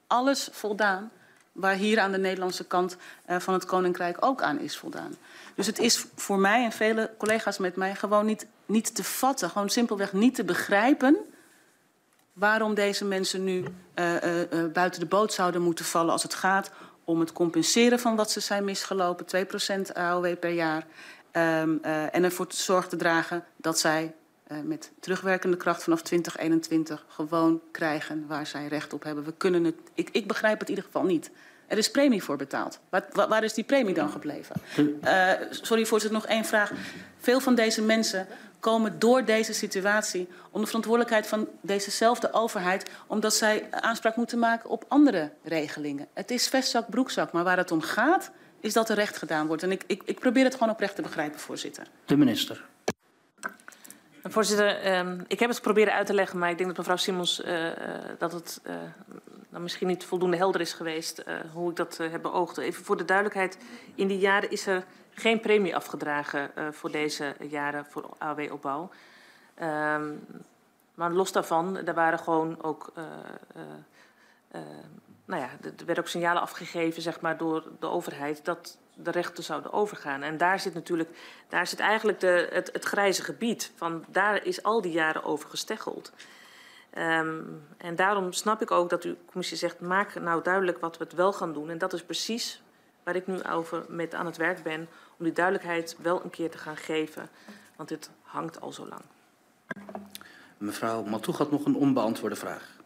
alles 0.08 0.50
voldaan 0.52 1.12
waar 1.52 1.76
hier 1.76 2.00
aan 2.00 2.12
de 2.12 2.18
Nederlandse 2.18 2.66
kant 2.66 2.98
van 3.28 3.54
het 3.54 3.66
Koninkrijk 3.66 4.18
ook 4.20 4.42
aan 4.42 4.60
is 4.60 4.78
voldaan. 4.78 5.16
Dus 5.56 5.66
het 5.66 5.80
is 5.80 6.06
voor 6.16 6.40
mij 6.40 6.64
en 6.64 6.72
vele 6.72 7.12
collega's 7.18 7.58
met 7.58 7.76
mij 7.76 7.96
gewoon 7.96 8.26
niet, 8.26 8.46
niet 8.66 8.96
te 8.96 9.04
vatten, 9.04 9.50
gewoon 9.50 9.70
simpelweg 9.70 10.14
niet 10.14 10.36
te 10.36 10.44
begrijpen 10.44 11.18
waarom 12.40 12.74
deze 12.74 13.06
mensen 13.06 13.44
nu 13.44 13.64
uh, 13.96 14.14
uh, 14.14 14.40
uh, 14.40 14.72
buiten 14.74 15.00
de 15.00 15.06
boot 15.06 15.34
zouden 15.34 15.62
moeten 15.62 15.86
vallen 15.86 16.12
als 16.12 16.24
het 16.24 16.34
gaat 16.34 16.72
om 17.04 17.20
het 17.20 17.32
compenseren 17.32 18.00
van 18.00 18.16
wat 18.16 18.32
ze 18.32 18.40
zijn 18.40 18.64
misgelopen, 18.64 19.26
2% 19.90 19.94
AOW 19.94 20.40
per 20.40 20.52
jaar, 20.52 20.86
um, 21.32 21.80
en 22.12 22.24
ervoor 22.24 22.48
te 22.48 22.56
zorg 22.56 22.88
te 22.88 22.96
dragen 22.96 23.44
dat 23.58 23.80
zij 23.80 24.14
met 24.64 24.92
terugwerkende 25.00 25.58
kracht 25.58 25.84
vanaf 25.84 26.02
2021 26.02 27.06
gewoon 27.08 27.62
krijgen 27.72 28.26
waar 28.28 28.48
zij 28.48 28.68
recht 28.68 28.94
op 28.94 29.04
hebben. 29.04 29.24
We 29.24 29.34
kunnen 29.38 29.64
het, 29.64 29.76
ik, 29.94 30.10
ik 30.12 30.28
begrijp 30.28 30.60
het 30.60 30.70
in 30.70 30.76
ieder 30.76 30.92
geval 30.92 31.08
niet. 31.08 31.32
Er 31.68 31.78
is 31.78 31.92
premie 31.92 32.24
voor 32.24 32.38
betaald. 32.38 32.80
Waar, 32.90 33.06
waar 33.14 33.44
is 33.44 33.54
die 33.54 33.64
premie 33.64 33.94
dan 33.94 34.10
gebleven? 34.10 34.56
Sorry, 35.50 35.86
voorzitter, 35.86 36.20
nog 36.20 36.26
één 36.26 36.46
vraag. 36.46 36.72
Veel 37.18 37.40
van 37.40 37.56
deze 37.56 37.82
mensen 37.82 38.28
komen 38.60 39.00
door 39.00 39.26
deze 39.26 39.54
situatie 39.54 40.28
onder 40.52 40.68
verantwoordelijkheid 40.68 41.28
van 41.28 41.48
dezezelfde 41.62 42.34
overheid, 42.34 42.90
omdat 43.08 43.34
zij 43.34 43.68
aanspraak 43.72 44.16
moeten 44.16 44.40
maken 44.40 44.70
op 44.70 44.86
andere 44.88 45.32
regelingen. 45.44 46.08
Het 46.14 46.32
is 46.32 46.48
vestzak, 46.48 46.90
broekzak, 46.90 47.32
maar 47.32 47.44
waar 47.44 47.58
het 47.58 47.72
om 47.72 47.82
gaat, 47.82 48.32
is 48.60 48.74
dat 48.74 48.90
er 48.90 48.96
recht 48.96 49.18
gedaan 49.18 49.48
wordt. 49.48 49.64
En 49.64 49.72
ik, 49.72 49.84
ik, 49.88 50.02
ik 50.06 50.20
probeer 50.20 50.44
het 50.44 50.54
gewoon 50.54 50.70
oprecht 50.74 50.96
te 50.96 51.02
begrijpen, 51.02 51.40
voorzitter. 51.40 51.88
De 52.06 52.18
minister. 52.18 52.66
Voorzitter, 54.24 54.98
um, 54.98 55.26
ik 55.28 55.40
heb 55.40 55.50
het 55.50 55.62
proberen 55.62 55.94
uit 55.94 56.06
te 56.06 56.14
leggen, 56.14 56.40
maar 56.40 56.50
ik 56.50 56.58
denk 56.58 56.70
dat 56.70 56.78
mevrouw 56.78 56.96
Simons 56.96 57.42
uh, 57.46 57.68
dat 58.18 58.32
het 58.32 58.62
uh, 58.68 58.74
dan 59.50 59.62
misschien 59.62 59.88
niet 59.88 60.04
voldoende 60.04 60.38
helder 60.38 60.62
is 60.62 60.74
geweest 60.74 61.24
uh, 61.28 61.40
hoe 61.54 61.70
ik 61.70 61.76
dat 61.76 61.98
heb 61.98 62.22
beoogd. 62.22 62.58
Even 62.58 62.86
voor 62.86 62.98
de 62.98 63.06
duidelijkheid, 63.06 63.58
in 63.96 64.08
die 64.08 64.20
jaren 64.20 64.52
is 64.52 64.68
er 64.68 64.84
geen 65.14 65.40
premie 65.40 65.76
afgedragen 65.76 66.52
voor 66.72 66.92
deze 66.92 67.36
jaren 67.50 67.86
voor 67.86 68.10
AW-opbouw. 68.18 68.90
Um, 69.62 70.22
maar 70.94 71.12
los 71.12 71.32
daarvan, 71.32 71.78
er 71.78 71.94
waren 71.94 72.20
gewoon 72.20 72.64
ook 72.64 72.94
nou 75.30 75.42
ja, 75.42 75.50
er 75.62 75.86
werden 75.86 76.04
ook 76.04 76.10
signalen 76.10 76.42
afgegeven 76.42 77.02
zeg 77.02 77.22
maar, 77.22 77.38
door 77.38 77.64
de 77.80 77.88
overheid 77.88 78.46
dat 78.46 78.78
de 78.94 79.12
rechten 79.12 79.44
zouden 79.44 79.74
overgaan. 79.74 80.22
En 80.22 80.38
daar 80.38 80.60
zit 80.60 80.74
natuurlijk, 80.74 81.10
daar 81.50 81.68
zit 81.68 81.80
eigenlijk 81.80 82.20
de, 82.20 82.50
het, 82.52 82.70
het 82.74 82.86
grijze 82.86 83.24
gebied. 83.24 83.72
Van, 83.76 84.06
daar 84.08 84.46
is 84.46 84.64
al 84.64 84.82
die 84.82 84.92
jaren 84.92 85.24
over 85.24 85.50
gesteggeld. 85.50 86.12
Um, 86.98 87.62
en 87.78 87.96
daarom 87.96 88.34
snap 88.34 88.62
ik 88.62 88.72
ook 88.72 88.90
dat 88.90 89.04
uw 89.04 89.16
commissie 89.26 89.58
zegt, 89.58 89.80
maak 89.80 90.20
nou 90.20 90.44
duidelijk 90.44 90.80
wat 90.80 90.98
we 90.98 91.04
het 91.04 91.14
wel 91.14 91.34
gaan 91.34 91.54
doen. 91.54 91.70
En 91.70 91.78
dat 91.78 91.94
is 91.94 92.04
precies 92.04 92.62
waar 93.04 93.16
ik 93.16 93.28
nu 93.28 93.44
over 93.44 93.86
met 93.88 94.14
aan 94.14 94.26
het 94.26 94.38
werk 94.38 94.64
ben, 94.64 94.88
om 95.18 95.26
die 95.26 95.34
duidelijkheid 95.34 95.98
wel 96.02 96.24
een 96.24 96.30
keer 96.30 96.50
te 96.50 96.58
gaan 96.58 96.78
geven. 96.78 97.30
Want 97.76 97.90
dit 97.90 98.10
hangt 98.22 98.62
al 98.62 98.72
zo 98.72 98.88
lang. 98.88 99.02
Mevrouw 100.58 101.04
Matoeg 101.04 101.38
had 101.38 101.52
nog 101.52 101.66
een 101.66 101.76
onbeantwoorde 101.76 102.36
vraag. 102.36 102.78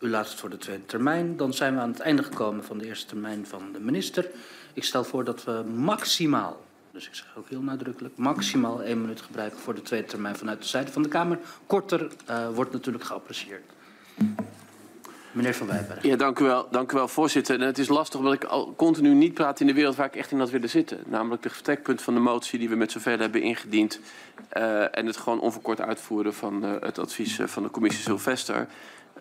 U 0.00 0.08
laat 0.08 0.28
het 0.28 0.38
voor 0.38 0.50
de 0.50 0.56
tweede 0.56 0.86
termijn. 0.86 1.36
Dan 1.36 1.52
zijn 1.54 1.74
we 1.74 1.80
aan 1.80 1.90
het 1.90 2.00
einde 2.00 2.22
gekomen 2.22 2.64
van 2.64 2.78
de 2.78 2.86
eerste 2.86 3.06
termijn 3.06 3.46
van 3.46 3.72
de 3.72 3.80
minister. 3.80 4.30
Ik 4.72 4.84
stel 4.84 5.04
voor 5.04 5.24
dat 5.24 5.44
we 5.44 5.62
maximaal, 5.74 6.60
dus 6.92 7.06
ik 7.06 7.14
zeg 7.14 7.26
ook 7.36 7.48
heel 7.48 7.62
nadrukkelijk, 7.62 8.16
maximaal 8.16 8.82
één 8.82 9.00
minuut 9.00 9.20
gebruiken 9.20 9.58
voor 9.58 9.74
de 9.74 9.82
tweede 9.82 10.06
termijn 10.06 10.36
vanuit 10.36 10.62
de 10.62 10.68
zijde 10.68 10.92
van 10.92 11.02
de 11.02 11.08
Kamer. 11.08 11.38
Korter 11.66 12.10
uh, 12.30 12.48
wordt 12.54 12.72
natuurlijk 12.72 13.04
geapprecieerd. 13.04 13.62
Meneer 15.32 15.54
Van 15.54 15.66
Wijberg. 15.66 16.02
Ja, 16.02 16.16
dank 16.16 16.38
u 16.38 16.44
wel, 16.44 16.68
dank 16.70 16.92
u 16.92 16.94
wel 16.96 17.08
voorzitter. 17.08 17.60
Het 17.60 17.78
is 17.78 17.88
lastig 17.88 18.18
omdat 18.18 18.34
ik 18.34 18.44
al 18.44 18.74
continu 18.76 19.14
niet 19.14 19.34
praat 19.34 19.60
in 19.60 19.66
de 19.66 19.72
wereld 19.72 19.96
waar 19.96 20.06
ik 20.06 20.16
echt 20.16 20.30
in 20.30 20.38
had 20.38 20.50
willen 20.50 20.68
zitten. 20.68 20.98
Namelijk 21.06 21.44
het 21.44 21.52
vertrekpunt 21.52 22.02
van 22.02 22.14
de 22.14 22.20
motie 22.20 22.58
die 22.58 22.68
we 22.68 22.74
met 22.74 22.92
zoveel 22.92 23.18
hebben 23.18 23.42
ingediend. 23.42 24.00
Uh, 24.56 24.98
en 24.98 25.06
het 25.06 25.16
gewoon 25.16 25.40
onverkort 25.40 25.80
uitvoeren 25.80 26.34
van 26.34 26.64
uh, 26.64 26.72
het 26.80 26.98
advies 26.98 27.38
van 27.44 27.62
de 27.62 27.70
commissie 27.70 28.02
Sylvester. 28.02 28.66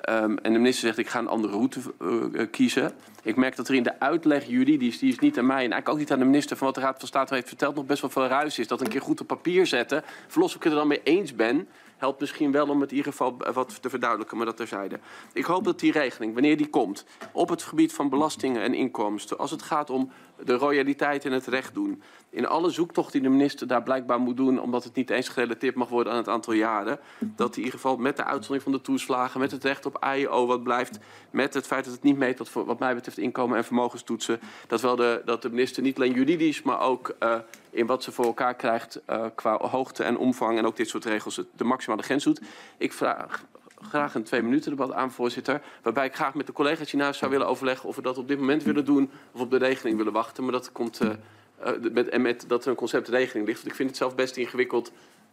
Um, 0.09 0.37
en 0.37 0.53
de 0.53 0.59
minister 0.59 0.87
zegt, 0.87 0.97
ik 0.97 1.07
ga 1.07 1.19
een 1.19 1.27
andere 1.27 1.53
route 1.53 1.79
uh, 1.99 2.45
kiezen. 2.51 2.91
Ik 3.23 3.35
merk 3.35 3.55
dat 3.55 3.67
er 3.67 3.75
in 3.75 3.83
de 3.83 3.99
uitleg 3.99 4.45
juridisch, 4.45 4.99
die 4.99 5.11
is 5.11 5.19
niet 5.19 5.37
aan 5.37 5.45
mij... 5.45 5.55
en 5.55 5.61
eigenlijk 5.71 5.89
ook 5.89 5.97
niet 5.97 6.11
aan 6.11 6.19
de 6.19 6.25
minister 6.25 6.57
van 6.57 6.65
wat 6.65 6.75
de 6.75 6.81
Raad 6.81 6.99
van 6.99 7.07
State 7.07 7.33
heeft 7.33 7.47
verteld... 7.47 7.75
nog 7.75 7.85
best 7.85 8.01
wel 8.01 8.09
veel 8.09 8.27
ruis 8.27 8.59
is. 8.59 8.67
Dat 8.67 8.81
een 8.81 8.87
keer 8.87 9.01
goed 9.01 9.21
op 9.21 9.27
papier 9.27 9.67
zetten. 9.67 10.03
Verlos 10.27 10.55
ik 10.55 10.63
het 10.63 10.71
er 10.71 10.77
dan 10.77 10.87
mee 10.87 11.03
eens 11.03 11.35
ben 11.35 11.67
helpt 11.99 12.19
misschien 12.19 12.51
wel 12.51 12.67
om 12.67 12.81
het 12.81 12.91
in 12.91 12.97
ieder 12.97 13.11
geval 13.11 13.37
wat 13.53 13.81
te 13.81 13.89
verduidelijken, 13.89 14.37
maar 14.37 14.45
dat 14.45 14.57
terzijde. 14.57 14.99
Ik 15.33 15.45
hoop 15.45 15.63
dat 15.63 15.79
die 15.79 15.91
regeling, 15.91 16.33
wanneer 16.33 16.57
die 16.57 16.69
komt, 16.69 17.05
op 17.31 17.49
het 17.49 17.63
gebied 17.63 17.93
van 17.93 18.09
belastingen 18.09 18.61
en 18.61 18.73
inkomsten, 18.73 19.37
als 19.37 19.51
het 19.51 19.61
gaat 19.61 19.89
om 19.89 20.11
de 20.43 20.53
royaliteit 20.53 21.25
en 21.25 21.31
het 21.31 21.47
recht 21.47 21.73
doen, 21.73 22.01
in 22.29 22.47
alle 22.47 22.69
zoektocht 22.69 23.11
die 23.11 23.21
de 23.21 23.29
minister 23.29 23.67
daar 23.67 23.83
blijkbaar 23.83 24.19
moet 24.19 24.37
doen, 24.37 24.61
omdat 24.61 24.83
het 24.83 24.95
niet 24.95 25.09
eens 25.09 25.29
gerelateerd 25.29 25.75
mag 25.75 25.89
worden 25.89 26.13
aan 26.13 26.19
het 26.19 26.27
aantal 26.27 26.53
jaren, 26.53 26.99
dat 27.19 27.51
in 27.51 27.57
ieder 27.57 27.73
geval 27.73 27.97
met 27.97 28.17
de 28.17 28.23
uitzondering 28.23 28.63
van 28.63 28.71
de 28.71 28.81
toeslagen, 28.81 29.39
met 29.39 29.51
het 29.51 29.63
recht 29.63 29.85
op 29.85 29.95
AIO 29.95 30.45
wat 30.45 30.63
blijft, 30.63 30.99
met 31.31 31.53
het 31.53 31.67
feit 31.67 31.83
dat 31.85 31.93
het 31.93 32.03
niet 32.03 32.17
meet 32.17 32.37
tot 32.37 32.53
wat 32.53 32.79
mij 32.79 32.95
betreft 32.95 33.17
inkomen 33.17 33.57
en 33.57 33.65
vermogenstoetsen, 33.65 34.39
dat, 34.67 34.81
wel 34.81 34.95
de, 34.95 35.21
dat 35.25 35.41
de 35.41 35.49
minister 35.49 35.83
niet 35.83 35.95
alleen 35.95 36.13
juridisch, 36.13 36.61
maar 36.61 36.81
ook 36.81 37.15
uh, 37.19 37.35
in 37.69 37.85
wat 37.85 38.03
ze 38.03 38.11
voor 38.11 38.25
elkaar 38.25 38.55
krijgt 38.55 39.01
uh, 39.09 39.25
qua 39.35 39.57
hoogte 39.57 40.03
en 40.03 40.17
omvang 40.17 40.57
en 40.57 40.65
ook 40.65 40.75
dit 40.75 40.89
soort 40.89 41.05
regels 41.05 41.41
de 41.55 41.63
maximale 41.63 42.03
grens 42.03 42.23
doet. 42.23 42.41
Ik 42.77 42.93
vraag 42.93 43.45
graag 43.81 44.15
een 44.15 44.23
twee 44.23 44.41
minuten 44.41 44.69
debat 44.69 44.93
aan, 44.93 45.11
voorzitter. 45.11 45.61
Waarbij 45.81 46.05
ik 46.05 46.15
graag 46.15 46.33
met 46.33 46.47
de 46.47 46.53
collega's 46.53 46.91
hiernaast 46.91 47.19
zou 47.19 47.31
willen 47.31 47.47
overleggen 47.47 47.89
of 47.89 47.95
we 47.95 48.01
dat 48.01 48.17
op 48.17 48.27
dit 48.27 48.39
moment 48.39 48.63
willen 48.63 48.85
doen 48.85 49.11
of 49.31 49.41
op 49.41 49.51
de 49.51 49.57
regeling 49.57 49.97
willen 49.97 50.13
wachten. 50.13 50.43
Maar 50.43 50.51
dat 50.51 50.71
komt 50.71 51.01
uh, 51.01 51.09
uh, 51.65 51.91
met, 51.91 52.09
en 52.09 52.21
met 52.21 52.45
dat 52.47 52.63
er 52.63 52.69
een 52.69 52.75
conceptregeling 52.75 53.45
ligt. 53.45 53.57
Want 53.57 53.69
ik 53.69 53.75
vind 53.75 53.89
het 53.89 53.97
zelf 53.97 54.15
best 54.15 54.37
ingewikkeld 54.37 54.91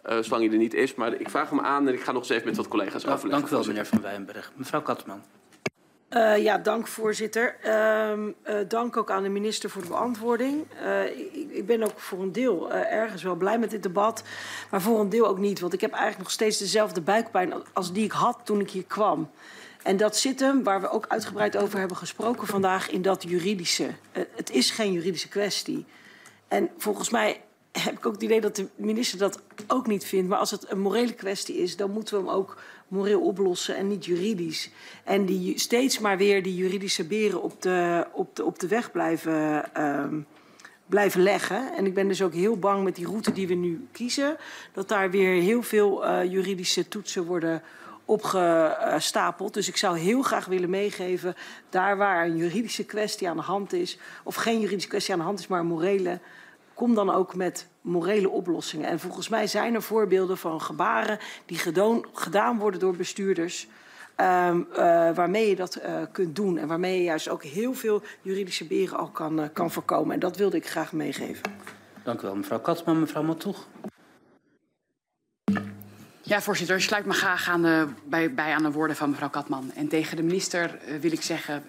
uh, 0.09 0.19
zolang 0.21 0.43
hij 0.43 0.53
er 0.53 0.59
niet 0.59 0.75
is. 0.75 0.95
Maar 0.95 1.13
ik 1.13 1.31
vraag 1.31 1.51
hem 1.51 1.61
aan 1.61 1.89
en 1.89 1.95
ik 1.95 2.01
ga 2.01 2.13
nog 2.13 2.23
eens 2.23 2.31
even 2.31 2.47
met 2.47 2.57
wat 2.57 2.69
collega's 2.69 3.07
overleggen. 3.07 3.31
Dank 3.31 3.47
u 3.47 3.51
wel, 3.51 3.65
meneer 3.65 3.87
Van 3.87 4.01
Wijnberg. 4.01 4.53
Mevrouw 4.55 4.83
Katman. 4.83 5.23
Uh, 6.11 6.43
ja, 6.43 6.59
dank 6.59 6.87
voorzitter. 6.87 7.57
Uh, 7.65 8.13
uh, 8.13 8.69
dank 8.69 8.97
ook 8.97 9.11
aan 9.11 9.23
de 9.23 9.29
minister 9.29 9.71
voor 9.71 9.83
de 9.83 9.89
beantwoording. 9.89 10.65
Ik, 11.17 11.51
ik, 11.51 11.67
ben 11.67 11.83
ook 11.83 11.99
voor 12.01 12.23
een 12.23 12.33
deel 12.33 12.73
ergens 12.73 13.23
wel 13.23 13.35
blij 13.35 13.59
met 13.59 13.71
dit 13.71 13.83
debat, 13.83 14.23
maar 14.71 14.83
voor 14.83 15.01
een 15.01 15.09
deel 15.09 15.27
ook 15.27 15.39
niet. 15.39 15.61
Want 15.61 15.73
ik 15.73 15.81
heb 15.81 15.91
eigenlijk 15.91 16.23
nog 16.23 16.31
steeds 16.31 16.59
dezelfde 16.59 17.01
buikpijn 17.01 17.53
als 17.73 17.93
die 17.93 18.05
ik 18.05 18.13
had 18.13 18.41
toen 18.45 18.61
ik 18.61 18.71
hier 18.71 18.85
kwam. 18.85 19.31
En 19.83 19.97
dat 19.97 20.17
zit 20.17 20.41
hem, 20.41 20.63
waar 20.63 20.81
we 20.81 20.91
ook 20.91 21.05
uitgebreid 21.09 21.57
over 21.57 21.79
hebben 21.79 21.97
gesproken 21.97 22.47
vandaag, 22.47 22.91
in 22.91 23.03
dat 23.03 23.23
juridische. 23.23 23.91
het 24.13 24.51
is 24.51 24.71
geen 24.71 24.93
juridische 24.93 25.29
kwestie. 25.29 25.87
En 26.49 26.71
volgens 26.77 27.11
mij 27.11 27.41
heb 27.81 27.97
ik 27.99 28.07
ook 28.07 28.13
het 28.13 28.23
idee 28.23 28.41
dat 28.41 28.57
de 28.57 28.69
minister 28.77 29.19
dat 29.19 29.41
ook 29.67 29.87
niet 29.87 30.05
vindt. 30.05 30.29
Maar 30.29 30.39
als 30.39 30.51
het 30.51 30.71
een 30.71 30.81
morele 30.81 31.15
kwestie 31.15 31.57
is, 31.57 31.77
dan 31.77 31.91
moeten 31.91 32.15
we 32.15 32.25
hem 32.25 32.35
ook 32.35 32.57
moreel 32.89 33.21
oplossen 33.21 33.77
en 33.77 33.89
niet 33.89 34.05
juridisch. 34.05 34.71
En 35.05 35.25
die 35.25 35.59
steeds 35.59 35.99
maar 35.99 36.17
weer 36.17 36.43
die 36.43 36.55
juridische 36.55 37.07
beren 37.07 37.43
op 37.43 37.63
de, 37.63 38.07
op 38.13 38.37
de, 38.37 38.45
op 38.45 38.59
de 38.59 38.69
weg 38.69 38.91
blijven, 38.91 39.71
um, 39.83 40.27
blijven 40.87 41.23
leggen. 41.23 41.77
En 41.77 41.87
ik 41.87 41.95
ben 41.95 42.09
dus 42.09 42.23
ook 42.23 42.35
heel 42.35 42.59
bang 42.59 42.85
met 42.85 42.97
die 42.97 43.07
route 43.07 43.33
die 43.33 43.49
we 43.49 43.55
nu 43.55 43.87
kiezen, 43.93 44.37
dat 44.73 44.89
daar 44.89 45.11
weer 45.11 45.43
heel 45.43 45.63
veel 45.63 46.05
uh, 46.05 46.25
juridische 46.25 46.89
toetsen 46.89 47.25
worden 47.25 47.63
opgestapeld. 48.05 49.55
Dus 49.55 49.69
ik 49.69 49.77
zou 49.77 49.99
heel 49.99 50.23
graag 50.23 50.47
willen 50.47 50.71
meegeven, 50.71 51.35
daar 51.71 51.97
waar 51.97 52.27
een 52.27 52.37
juridische 52.37 52.85
kwestie 52.85 53.29
aan 53.29 53.37
de 53.37 53.43
hand 53.43 53.73
is, 53.73 53.99
of 54.25 54.35
geen 54.35 54.61
juridische 54.61 54.89
kwestie 54.89 55.13
aan 55.13 55.19
de 55.19 55.25
hand 55.25 55.39
is, 55.39 55.47
maar 55.47 55.61
een 55.61 55.67
morele 55.67 56.21
kom 56.77 56.95
dan 56.95 57.11
ook 57.11 57.35
met 57.35 57.67
morele 57.81 58.29
oplossingen. 58.29 58.89
En 58.89 59.01
volgens 59.01 59.29
mij 59.29 59.47
zijn 59.47 59.75
er 59.75 59.83
voorbeelden 59.83 60.39
van 60.39 60.61
gebaren 60.61 61.19
die 61.47 61.59
gedoon, 61.59 62.07
gedaan 62.13 62.59
worden 62.59 62.81
door 62.81 62.97
bestuurders. 62.97 63.69
Um, 64.21 64.67
uh, 64.71 64.77
waarmee 65.15 65.49
je 65.49 65.57
dat 65.57 65.79
uh, 65.79 66.03
kunt 66.13 66.37
doen. 66.37 66.59
En 66.59 66.69
waarmee 66.69 66.97
je 66.97 67.03
juist 67.03 67.29
ook 67.29 67.45
heel 67.45 67.75
veel 67.75 68.03
juridische 68.23 68.67
beren 68.67 68.99
al 68.99 69.09
kan, 69.09 69.41
uh, 69.41 69.47
kan 69.53 69.71
voorkomen. 69.71 70.15
En 70.15 70.21
dat 70.21 70.37
wilde 70.37 70.57
ik 70.57 70.67
graag 70.67 70.93
meegeven. 70.93 71.43
Dank 72.03 72.21
u 72.21 72.23
wel, 72.23 72.37
mevrouw 72.37 72.61
Katsman. 72.61 73.01
Mevrouw 73.01 73.23
Matoeg. 73.23 73.67
Ja, 76.23 76.41
voorzitter, 76.41 76.77
ik 76.77 76.83
sluit 76.83 77.05
me 77.05 77.13
graag 77.13 77.49
aan 77.49 77.63
de, 77.63 77.87
bij, 78.05 78.35
bij 78.35 78.55
aan 78.55 78.63
de 78.63 78.71
woorden 78.71 78.97
van 78.97 79.11
mevrouw 79.11 79.31
Katman. 79.31 79.71
En 79.75 79.89
tegen 79.89 80.17
de 80.17 80.23
minister 80.23 80.79
wil 81.01 81.13
ik 81.13 81.23
zeggen, 81.23 81.65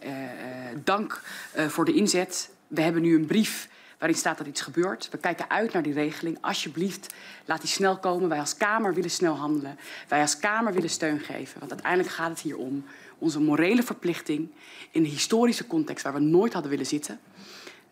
dank 0.83 1.21
voor 1.67 1.85
de 1.85 1.93
inzet. 1.93 2.49
We 2.67 2.81
hebben 2.81 3.01
nu 3.01 3.15
een 3.15 3.25
brief 3.25 3.69
waarin 3.97 4.17
staat 4.17 4.37
dat 4.37 4.47
iets 4.47 4.61
gebeurt. 4.61 5.09
We 5.09 5.17
kijken 5.17 5.49
uit 5.49 5.73
naar 5.73 5.83
die 5.83 5.93
regeling. 5.93 6.37
Alsjeblieft, 6.41 7.13
laat 7.45 7.61
die 7.61 7.69
snel 7.69 7.97
komen. 7.97 8.29
Wij 8.29 8.39
als 8.39 8.57
Kamer 8.57 8.93
willen 8.93 9.09
snel 9.09 9.35
handelen. 9.35 9.79
Wij 10.07 10.21
als 10.21 10.39
Kamer 10.39 10.73
willen 10.73 10.89
steun 10.89 11.19
geven. 11.19 11.59
Want 11.59 11.71
uiteindelijk 11.71 12.13
gaat 12.13 12.29
het 12.29 12.39
hier 12.39 12.57
om 12.57 12.85
onze 13.17 13.39
morele 13.39 13.83
verplichting 13.83 14.51
in 14.91 15.03
een 15.03 15.09
historische 15.09 15.67
context 15.67 16.03
waar 16.03 16.13
we 16.13 16.19
nooit 16.19 16.53
hadden 16.53 16.71
willen 16.71 16.85
zitten. 16.85 17.19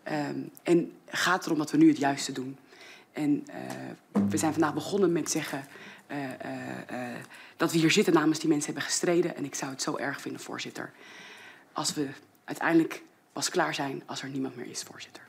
Um, 0.08 0.50
en 0.62 0.92
gaat 1.06 1.46
erom 1.46 1.58
dat 1.58 1.70
we 1.70 1.76
nu 1.76 1.88
het 1.88 1.98
juiste 1.98 2.32
doen. 2.32 2.56
En 3.12 3.46
uh, 3.48 4.24
we 4.28 4.36
zijn 4.36 4.52
vandaag 4.52 4.74
begonnen 4.74 5.12
met 5.12 5.30
zeggen 5.30 5.66
uh, 6.10 6.16
uh, 6.18 7.08
dat 7.56 7.72
we 7.72 7.78
hier 7.78 7.90
zitten 7.90 8.12
namens 8.12 8.38
die 8.38 8.48
mensen 8.48 8.66
hebben 8.72 8.90
gestreden. 8.90 9.36
En 9.36 9.44
ik 9.44 9.54
zou 9.54 9.70
het 9.70 9.82
zo 9.82 9.96
erg 9.96 10.20
vinden, 10.20 10.40
voorzitter, 10.40 10.92
als 11.72 11.94
we 11.94 12.08
uiteindelijk 12.44 13.02
pas 13.32 13.50
klaar 13.50 13.74
zijn 13.74 14.02
als 14.06 14.22
er 14.22 14.28
niemand 14.28 14.56
meer 14.56 14.66
is, 14.66 14.82
voorzitter. 14.82 15.25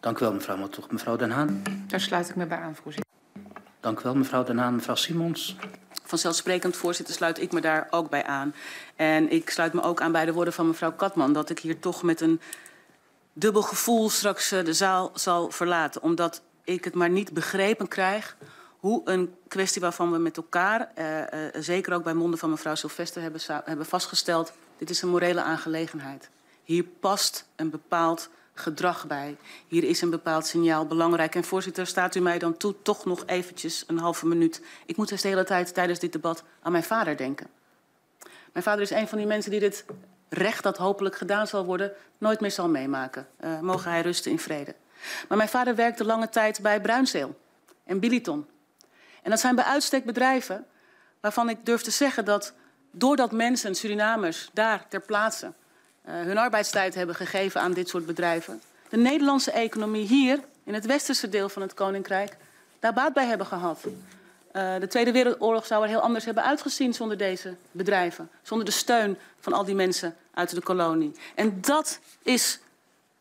Dank 0.00 0.18
u 0.18 0.20
wel, 0.20 0.32
mevrouw 0.32 0.56
Matoeg. 0.56 0.90
Mevrouw 0.90 1.16
Den 1.16 1.30
Haan. 1.30 1.62
Daar 1.86 2.00
sluit 2.00 2.28
ik 2.28 2.36
me 2.36 2.46
bij 2.46 2.58
aan, 2.58 2.74
voorzitter. 2.74 3.12
Dank 3.80 4.00
u 4.00 4.02
wel, 4.02 4.14
mevrouw 4.14 4.44
Den 4.44 4.58
Haan. 4.58 4.74
Mevrouw 4.74 4.94
Simons. 4.94 5.56
Vanzelfsprekend, 6.04 6.76
voorzitter, 6.76 7.14
sluit 7.14 7.40
ik 7.40 7.52
me 7.52 7.60
daar 7.60 7.86
ook 7.90 8.10
bij 8.10 8.24
aan. 8.24 8.54
En 8.96 9.30
ik 9.30 9.50
sluit 9.50 9.72
me 9.72 9.82
ook 9.82 10.00
aan 10.00 10.12
bij 10.12 10.24
de 10.24 10.32
woorden 10.32 10.54
van 10.54 10.66
mevrouw 10.66 10.92
Katman... 10.92 11.32
dat 11.32 11.50
ik 11.50 11.58
hier 11.58 11.78
toch 11.78 12.02
met 12.02 12.20
een 12.20 12.40
dubbel 13.32 13.62
gevoel 13.62 14.10
straks 14.10 14.48
de 14.48 14.72
zaal 14.72 15.10
zal 15.14 15.50
verlaten. 15.50 16.02
Omdat 16.02 16.42
ik 16.64 16.84
het 16.84 16.94
maar 16.94 17.10
niet 17.10 17.32
begrepen 17.32 17.88
krijg 17.88 18.36
hoe 18.78 19.00
een 19.04 19.34
kwestie 19.48 19.80
waarvan 19.80 20.12
we 20.12 20.18
met 20.18 20.36
elkaar, 20.36 20.90
uh, 20.98 21.18
uh, 21.18 21.24
zeker 21.58 21.92
ook 21.92 22.04
bij 22.04 22.14
monden 22.14 22.38
van 22.38 22.50
mevrouw 22.50 22.74
Sylvester, 22.74 23.22
hebben, 23.22 23.40
hebben 23.64 23.86
vastgesteld, 23.86 24.52
dit 24.78 24.90
is 24.90 25.02
een 25.02 25.08
morele 25.08 25.42
aangelegenheid. 25.42 26.30
Hier 26.64 26.84
past 26.84 27.48
een 27.56 27.70
bepaald 27.70 28.28
gedrag 28.58 29.06
bij. 29.06 29.36
Hier 29.66 29.84
is 29.84 30.00
een 30.00 30.10
bepaald 30.10 30.46
signaal 30.46 30.86
belangrijk. 30.86 31.34
En 31.34 31.44
voorzitter, 31.44 31.86
staat 31.86 32.14
u 32.14 32.20
mij 32.20 32.38
dan 32.38 32.56
toe 32.56 32.74
toch 32.82 33.04
nog 33.04 33.22
eventjes 33.26 33.84
een 33.86 33.98
halve 33.98 34.26
minuut. 34.26 34.62
Ik 34.86 34.96
moet 34.96 35.08
dus 35.08 35.22
de 35.22 35.28
hele 35.28 35.44
tijd 35.44 35.74
tijdens 35.74 35.98
dit 35.98 36.12
debat 36.12 36.44
aan 36.62 36.72
mijn 36.72 36.84
vader 36.84 37.16
denken. 37.16 37.46
Mijn 38.52 38.64
vader 38.64 38.82
is 38.82 38.90
een 38.90 39.08
van 39.08 39.18
die 39.18 39.26
mensen 39.26 39.50
die 39.50 39.60
dit 39.60 39.84
recht 40.28 40.62
dat 40.62 40.76
hopelijk 40.76 41.16
gedaan 41.16 41.46
zal 41.46 41.64
worden 41.64 41.92
nooit 42.18 42.40
meer 42.40 42.50
zal 42.50 42.68
meemaken. 42.68 43.28
Uh, 43.40 43.60
mogen 43.60 43.90
hij 43.90 44.00
rusten 44.00 44.30
in 44.30 44.38
vrede. 44.38 44.74
Maar 45.28 45.36
mijn 45.36 45.48
vader 45.48 45.74
werkte 45.74 46.04
lange 46.04 46.28
tijd 46.28 46.60
bij 46.60 46.80
Bruinzeel 46.80 47.38
en 47.84 48.00
Biliton. 48.00 48.46
En 49.22 49.30
dat 49.30 49.40
zijn 49.40 49.54
bij 49.54 49.64
uitstek 49.64 50.04
bedrijven 50.04 50.66
waarvan 51.20 51.48
ik 51.48 51.66
durf 51.66 51.82
te 51.82 51.90
zeggen 51.90 52.24
dat 52.24 52.52
doordat 52.90 53.32
mensen, 53.32 53.74
Surinamers, 53.74 54.50
daar 54.52 54.86
ter 54.88 55.00
plaatse 55.00 55.52
hun 56.10 56.38
arbeidstijd 56.38 56.94
hebben 56.94 57.14
gegeven 57.14 57.60
aan 57.60 57.72
dit 57.72 57.88
soort 57.88 58.06
bedrijven, 58.06 58.62
de 58.88 58.96
Nederlandse 58.96 59.50
economie 59.50 60.06
hier, 60.06 60.40
in 60.64 60.74
het 60.74 60.86
westerse 60.86 61.28
deel 61.28 61.48
van 61.48 61.62
het 61.62 61.74
Koninkrijk, 61.74 62.36
daar 62.78 62.92
baat 62.92 63.12
bij 63.12 63.26
hebben 63.26 63.46
gehad. 63.46 63.78
Uh, 64.52 64.80
de 64.80 64.86
Tweede 64.86 65.12
Wereldoorlog 65.12 65.66
zou 65.66 65.82
er 65.82 65.88
heel 65.88 66.00
anders 66.00 66.24
hebben 66.24 66.44
uitgezien 66.44 66.94
zonder 66.94 67.16
deze 67.16 67.54
bedrijven. 67.70 68.30
Zonder 68.42 68.66
de 68.66 68.72
steun 68.72 69.18
van 69.40 69.52
al 69.52 69.64
die 69.64 69.74
mensen 69.74 70.16
uit 70.34 70.54
de 70.54 70.60
kolonie. 70.60 71.12
En 71.34 71.60
dat 71.60 71.98
is 72.22 72.60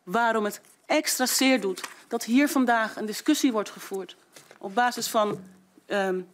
waarom 0.04 0.46
het 0.46 0.62
extra 0.86 1.26
zeer 1.26 1.62
doet 1.62 1.82
dat 2.08 2.24
hier 2.24 2.50
vandaag 2.50 2.96
een 2.96 3.06
discussie 3.06 3.52
wordt 3.52 3.70
gevoerd. 3.70 4.16
Op 4.58 4.76
basis 4.76 5.08
van 5.08 5.40
um, 5.88 6.28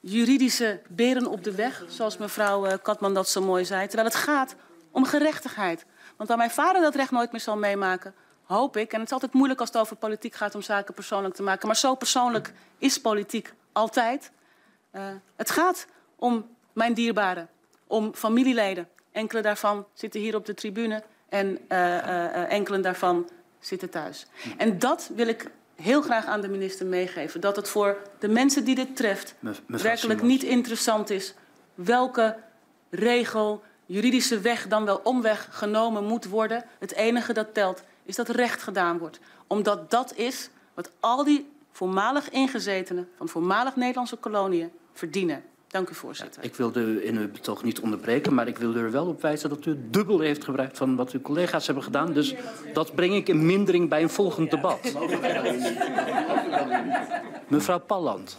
juridische 0.00 0.80
beren 0.88 1.26
op 1.26 1.44
de 1.44 1.54
weg, 1.54 1.84
zoals 1.88 2.16
mevrouw 2.16 2.66
uh, 2.66 2.72
Katman 2.82 3.14
dat 3.14 3.28
zo 3.28 3.42
mooi 3.42 3.64
zei. 3.64 3.86
Terwijl 3.86 4.08
het 4.08 4.18
gaat 4.18 4.54
om 4.94 5.04
gerechtigheid. 5.04 5.84
Want 6.16 6.28
waar 6.28 6.38
mijn 6.38 6.50
vader 6.50 6.82
dat 6.82 6.94
recht 6.94 7.10
nooit 7.10 7.32
meer 7.32 7.40
zal 7.40 7.56
meemaken, 7.56 8.14
hoop 8.42 8.76
ik. 8.76 8.92
En 8.92 8.98
het 8.98 9.06
is 9.06 9.12
altijd 9.12 9.32
moeilijk 9.32 9.60
als 9.60 9.68
het 9.68 9.78
over 9.78 9.96
politiek 9.96 10.34
gaat 10.34 10.54
om 10.54 10.62
zaken 10.62 10.94
persoonlijk 10.94 11.34
te 11.34 11.42
maken. 11.42 11.66
Maar 11.66 11.76
zo 11.76 11.94
persoonlijk 11.94 12.52
is 12.78 13.00
politiek 13.00 13.52
altijd. 13.72 14.30
Uh, 14.92 15.02
het 15.36 15.50
gaat 15.50 15.86
om 16.16 16.48
mijn 16.72 16.94
dierbaren, 16.94 17.48
om 17.86 18.14
familieleden. 18.14 18.88
Enkele 19.12 19.42
daarvan 19.42 19.86
zitten 19.92 20.20
hier 20.20 20.36
op 20.36 20.46
de 20.46 20.54
tribune 20.54 21.02
en 21.28 21.48
uh, 21.48 21.78
uh, 21.78 22.52
enkele 22.52 22.80
daarvan 22.80 23.28
zitten 23.58 23.90
thuis. 23.90 24.26
En 24.56 24.78
dat 24.78 25.10
wil 25.14 25.26
ik 25.26 25.50
heel 25.74 26.02
graag 26.02 26.26
aan 26.26 26.40
de 26.40 26.48
minister 26.48 26.86
meegeven. 26.86 27.40
Dat 27.40 27.56
het 27.56 27.68
voor 27.68 27.96
de 28.18 28.28
mensen 28.28 28.64
die 28.64 28.74
dit 28.74 28.96
treft 28.96 29.34
Me 29.40 29.52
werkelijk 29.66 29.98
Simons. 29.98 30.22
niet 30.22 30.42
interessant 30.42 31.10
is 31.10 31.34
welke 31.74 32.36
regel, 32.90 33.62
juridische 33.86 34.40
weg 34.40 34.68
dan 34.68 34.84
wel 34.84 35.00
omweg 35.04 35.48
genomen 35.50 36.04
moet 36.04 36.24
worden. 36.24 36.64
Het 36.78 36.94
enige 36.94 37.32
dat 37.32 37.54
telt 37.54 37.82
is 38.04 38.16
dat 38.16 38.28
recht 38.28 38.62
gedaan 38.62 38.98
wordt. 38.98 39.18
Omdat 39.46 39.90
dat 39.90 40.14
is 40.16 40.50
wat 40.74 40.90
al 41.00 41.24
die 41.24 41.52
voormalig 41.72 42.30
ingezetenen 42.30 43.08
van 43.16 43.28
voormalig 43.28 43.76
Nederlandse 43.76 44.16
koloniën 44.16 44.70
verdienen. 44.92 45.44
Dank 45.74 45.88
u, 45.90 45.94
voorzitter. 45.94 46.42
Ja, 46.42 46.48
ik 46.48 46.54
wilde 46.54 46.80
u 46.80 47.06
in 47.06 47.16
uw 47.16 47.30
betoog 47.30 47.62
niet 47.62 47.80
onderbreken, 47.80 48.34
maar 48.34 48.48
ik 48.48 48.58
wilde 48.58 48.78
er 48.78 48.90
wel 48.90 49.06
op 49.06 49.22
wijzen 49.22 49.48
dat 49.48 49.66
u 49.66 49.78
dubbel 49.90 50.20
heeft 50.20 50.44
gebruikt 50.44 50.76
van 50.76 50.96
wat 50.96 51.10
uw 51.10 51.20
collega's 51.20 51.66
hebben 51.66 51.84
gedaan. 51.84 52.12
Dus 52.12 52.34
dat 52.72 52.94
breng 52.94 53.14
ik 53.14 53.28
in 53.28 53.46
mindering 53.46 53.88
bij 53.88 54.02
een 54.02 54.10
volgend 54.10 54.50
debat. 54.50 54.92
Mevrouw 57.48 57.78
Palland. 57.78 58.38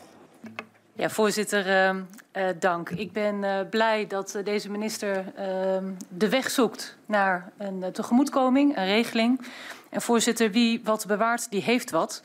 Ja, 0.93 1.09
voorzitter, 1.09 1.95
uh, 2.37 2.47
dank. 2.59 2.89
Ik 2.89 3.11
ben 3.11 3.43
uh, 3.43 3.59
blij 3.69 4.07
dat 4.07 4.39
deze 4.43 4.71
minister 4.71 5.33
ehm, 5.35 5.91
de 6.09 6.29
weg 6.29 6.49
zoekt 6.49 6.97
naar 7.05 7.51
een 7.57 7.91
tegemoetkoming, 7.91 8.77
een 8.77 8.85
regeling. 8.85 9.41
En 9.89 10.01
voorzitter, 10.01 10.51
wie 10.51 10.81
wat 10.83 11.05
bewaart, 11.07 11.51
die 11.51 11.61
heeft 11.61 11.91
wat. 11.91 12.21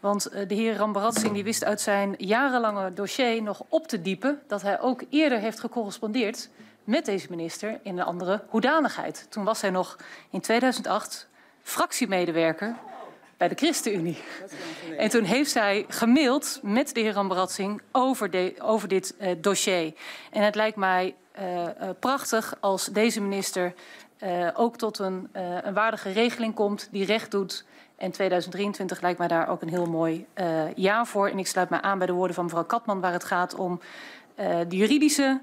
Want 0.00 0.26
eh, 0.26 0.48
de 0.48 0.54
heer 0.54 0.76
Rambaratsing 0.76 1.32
die 1.32 1.44
wist 1.44 1.64
uit 1.64 1.80
zijn 1.80 2.14
jarenlange 2.18 2.92
dossier 2.92 3.42
nog 3.42 3.62
op 3.68 3.86
te 3.88 4.02
diepen 4.02 4.40
dat 4.46 4.62
hij 4.62 4.80
ook 4.80 5.02
eerder 5.10 5.38
heeft 5.38 5.60
gecorrespondeerd 5.60 6.48
met 6.84 7.04
deze 7.04 7.26
minister 7.30 7.80
in 7.82 7.98
een 7.98 8.04
andere 8.04 8.42
hoedanigheid. 8.48 9.26
Toen 9.28 9.44
was 9.44 9.60
hij 9.60 9.70
nog 9.70 9.96
in 10.30 10.40
2008 10.40 11.28
fractiemedewerker 11.62 12.76
bij 13.42 13.50
de 13.50 13.64
ChristenUnie. 13.64 14.18
En 14.98 15.08
toen 15.08 15.24
heeft 15.24 15.50
zij 15.50 15.84
gemaild 15.88 16.60
met 16.62 16.94
de 16.94 17.00
heer 17.00 17.12
Rambaratsing 17.12 17.80
over, 17.92 18.30
de, 18.30 18.54
over 18.58 18.88
dit 18.88 19.14
uh, 19.20 19.28
dossier. 19.40 19.92
En 20.30 20.42
het 20.42 20.54
lijkt 20.54 20.76
mij 20.76 21.14
uh, 21.38 21.62
uh, 21.62 21.68
prachtig 21.98 22.56
als 22.60 22.86
deze 22.86 23.20
minister 23.20 23.74
ook 24.54 24.76
tot 24.76 24.98
een, 24.98 25.28
een 25.62 25.74
waardige 25.74 26.10
regeling 26.10 26.54
komt 26.54 26.88
die 26.90 27.04
recht 27.04 27.30
doet 27.30 27.64
en 27.96 28.10
2023 28.10 29.00
lijkt 29.00 29.18
mij 29.18 29.28
daar 29.28 29.48
ook 29.48 29.62
een 29.62 29.68
heel 29.68 29.86
mooi 29.86 30.26
jaar 30.74 31.06
voor. 31.06 31.28
En 31.28 31.38
ik 31.38 31.46
sluit 31.46 31.70
mij 31.70 31.80
aan 31.80 31.98
bij 31.98 32.06
de 32.06 32.12
woorden 32.12 32.34
van 32.34 32.44
mevrouw 32.44 32.64
Katman, 32.64 33.00
waar 33.00 33.12
het 33.12 33.24
gaat 33.24 33.54
om 33.54 33.80
de 34.68 34.76
juridische 34.76 35.40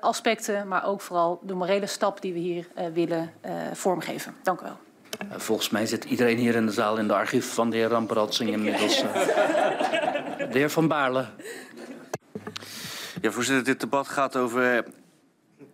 aspecten, 0.00 0.68
maar 0.68 0.84
ook 0.84 1.00
vooral 1.00 1.40
de 1.42 1.54
morele 1.54 1.86
stap 1.86 2.20
die 2.20 2.32
we 2.32 2.38
hier 2.38 2.68
willen 2.92 3.32
vormgeven. 3.72 4.34
Dank 4.42 4.60
u 4.60 4.64
wel. 4.64 4.91
Volgens 5.30 5.70
mij 5.70 5.86
zit 5.86 6.04
iedereen 6.04 6.38
hier 6.38 6.54
in 6.54 6.66
de 6.66 6.72
zaal 6.72 6.96
in 6.98 7.06
de 7.06 7.14
archief 7.14 7.54
van 7.54 7.70
de 7.70 7.76
heer 7.76 7.88
Ramperatsing 7.88 8.50
inmiddels. 8.50 8.96
de 8.96 10.48
heer 10.58 10.70
Van 10.70 10.88
Baarle. 10.88 11.26
Ja, 13.20 13.30
voorzitter, 13.30 13.64
dit 13.64 13.80
debat 13.80 14.08
gaat 14.08 14.36
over 14.36 14.84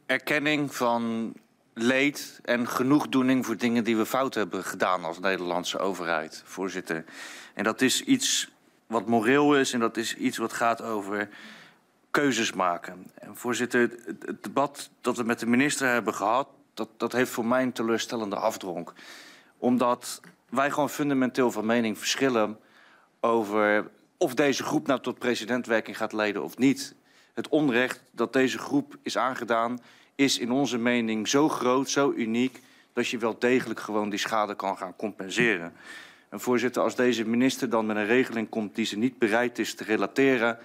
erkenning 0.07 0.75
van 0.75 1.33
leed 1.75 2.41
en 2.45 2.69
genoegdoening 2.69 3.47
voor 3.47 3.57
dingen 3.57 3.85
die 3.85 3.97
we 3.97 4.07
fout 4.07 4.35
hebben 4.35 4.65
gedaan 4.65 5.05
als 5.05 5.19
Nederlandse 5.19 5.79
overheid, 5.79 6.43
voorzitter. 6.45 7.05
En 7.55 7.65
dat 7.65 7.81
is 7.81 8.03
iets 8.03 8.51
wat 8.87 9.07
moreel 9.07 9.57
is 9.57 9.73
en 9.73 9.81
dat 9.81 9.97
is 9.97 10.17
iets 10.17 10.37
wat 10.37 10.53
gaat 10.53 10.83
over 10.83 11.29
keuzes 12.11 12.53
maken. 12.53 13.11
En 13.15 13.37
voorzitter, 13.37 13.91
het 14.07 14.43
debat 14.43 14.91
dat 15.01 15.17
we 15.17 15.23
met 15.23 15.39
de 15.39 15.47
minister 15.47 15.89
hebben 15.89 16.15
gehad, 16.15 16.49
dat, 16.75 16.89
dat 16.97 17.13
heeft 17.13 17.31
voor 17.31 17.47
mij 17.47 17.63
een 17.63 17.73
teleurstellende 17.73 18.37
afdronk. 18.37 18.93
Omdat 19.59 20.21
wij 20.49 20.71
gewoon 20.71 20.91
fundamenteel 20.91 21.51
van 21.51 21.67
mening 21.67 21.99
verschillen 21.99 22.59
over 23.21 23.91
of 24.17 24.35
deze 24.35 24.63
groep 24.63 24.87
nou 24.87 25.01
tot 25.01 25.19
presidentwerking 25.19 25.97
gaat 25.97 26.13
leiden 26.13 26.43
of 26.43 26.59
niet. 26.59 26.95
Het 27.35 27.49
onrecht 27.49 28.03
dat 28.11 28.33
deze 28.33 28.59
groep 28.59 28.97
is 29.03 29.19
aangedaan 29.19 29.79
is 30.15 30.39
in 30.39 30.51
onze 30.51 30.79
mening 30.79 31.29
zo 31.29 31.49
groot, 31.49 31.91
zo 31.91 32.13
uniek... 32.17 32.61
dat 32.93 33.09
je 33.09 33.19
wel 33.19 33.39
degelijk 33.39 33.81
gewoon 33.81 34.11
die 34.11 34.19
schade 34.19 34.55
kan 34.55 34.77
gaan 34.77 34.97
compenseren. 34.97 35.73
En 36.29 36.41
voorzitter, 36.41 36.83
als 36.83 36.95
deze 36.95 37.25
minister 37.25 37.71
dan 37.71 37.87
met 37.87 37.97
een 37.97 38.07
regeling 38.07 38.49
komt... 38.49 38.75
die 38.75 38.85
ze 38.85 38.99
niet 38.99 39.19
bereid 39.19 39.59
is 39.59 39.75
te 39.75 39.85
relateren 39.85 40.59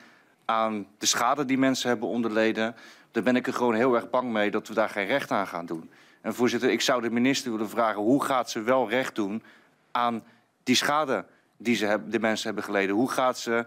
aan 0.45 0.88
de 0.97 1.06
schade 1.06 1.45
die 1.45 1.58
mensen 1.58 1.89
hebben 1.89 2.08
onderleden... 2.08 2.75
dan 3.12 3.23
ben 3.23 3.36
ik 3.36 3.47
er 3.47 3.53
gewoon 3.53 3.75
heel 3.75 3.95
erg 3.95 4.10
bang 4.10 4.32
mee 4.32 4.51
dat 4.51 4.67
we 4.67 4.73
daar 4.73 4.89
geen 4.89 5.08
recht 5.08 5.32
aan 5.32 5.47
gaan 5.47 5.65
doen. 5.65 5.89
En 6.24 6.34
voorzitter, 6.34 6.70
ik 6.70 6.82
zou 6.82 7.02
de 7.02 7.10
minister 7.10 7.52
willen 7.52 7.70
vragen... 7.70 8.02
hoe 8.02 8.24
gaat 8.24 8.50
ze 8.50 8.62
wel 8.62 8.90
recht 8.90 9.16
doen 9.16 9.44
aan 9.92 10.24
die 10.64 10.76
schade 10.76 11.26
die 11.58 11.76
ze 11.76 12.00
de 12.08 12.20
mensen 12.20 12.46
hebben 12.46 12.64
geleden? 12.64 12.96
Hoe 12.96 13.12
gaat 13.12 13.40
ze 13.40 13.66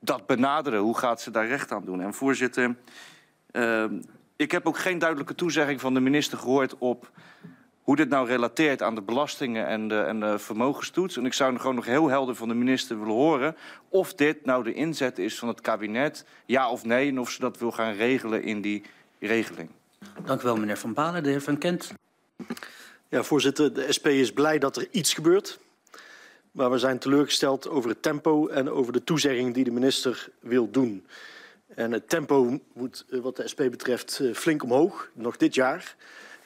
dat 0.00 0.26
benaderen? 0.26 0.80
Hoe 0.80 0.98
gaat 0.98 1.20
ze 1.20 1.30
daar 1.30 1.46
recht 1.46 1.72
aan 1.72 1.84
doen? 1.84 2.00
En 2.00 2.14
voorzitter... 2.14 2.76
Uh, 3.52 3.84
ik 4.36 4.50
heb 4.50 4.66
ook 4.66 4.78
geen 4.78 4.98
duidelijke 4.98 5.34
toezegging 5.34 5.80
van 5.80 5.94
de 5.94 6.00
minister 6.00 6.38
gehoord 6.38 6.78
op 6.78 7.10
hoe 7.82 7.96
dit 7.96 8.08
nou 8.08 8.26
relateert 8.26 8.82
aan 8.82 8.94
de 8.94 9.02
belastingen 9.02 9.66
en 9.66 9.88
de, 9.88 10.00
en 10.00 10.20
de 10.20 10.38
vermogenstoets. 10.38 11.16
En 11.16 11.26
ik 11.26 11.32
zou 11.32 11.56
gewoon 11.56 11.74
nog 11.74 11.84
heel 11.84 12.08
helder 12.08 12.34
van 12.34 12.48
de 12.48 12.54
minister 12.54 12.98
willen 12.98 13.14
horen 13.14 13.56
of 13.88 14.14
dit 14.14 14.44
nou 14.44 14.64
de 14.64 14.74
inzet 14.74 15.18
is 15.18 15.38
van 15.38 15.48
het 15.48 15.60
kabinet, 15.60 16.24
ja 16.46 16.70
of 16.70 16.84
nee, 16.84 17.08
en 17.08 17.20
of 17.20 17.30
ze 17.30 17.40
dat 17.40 17.58
wil 17.58 17.72
gaan 17.72 17.92
regelen 17.92 18.42
in 18.42 18.60
die 18.60 18.82
regeling. 19.20 19.70
Dank 20.24 20.40
u 20.40 20.44
wel, 20.44 20.56
meneer 20.56 20.78
Van 20.78 20.94
Balen. 20.94 21.22
De 21.22 21.28
heer 21.28 21.40
Van 21.40 21.58
Kent. 21.58 21.92
Ja, 23.08 23.22
voorzitter, 23.22 23.74
de 23.74 23.92
SP 23.96 24.06
is 24.06 24.32
blij 24.32 24.58
dat 24.58 24.76
er 24.76 24.88
iets 24.90 25.14
gebeurt. 25.14 25.58
Maar 26.52 26.70
we 26.70 26.78
zijn 26.78 26.98
teleurgesteld 26.98 27.68
over 27.68 27.90
het 27.90 28.02
tempo 28.02 28.46
en 28.48 28.70
over 28.70 28.92
de 28.92 29.04
toezegging 29.04 29.54
die 29.54 29.64
de 29.64 29.70
minister 29.70 30.28
wil 30.40 30.70
doen. 30.70 31.06
En 31.74 31.92
het 31.92 32.08
tempo 32.08 32.60
moet 32.72 33.04
eh, 33.10 33.20
wat 33.20 33.36
de 33.36 33.48
SP 33.52 33.60
betreft 33.70 34.18
eh, 34.18 34.34
flink 34.34 34.62
omhoog, 34.62 35.10
nog 35.14 35.36
dit 35.36 35.54
jaar. 35.54 35.96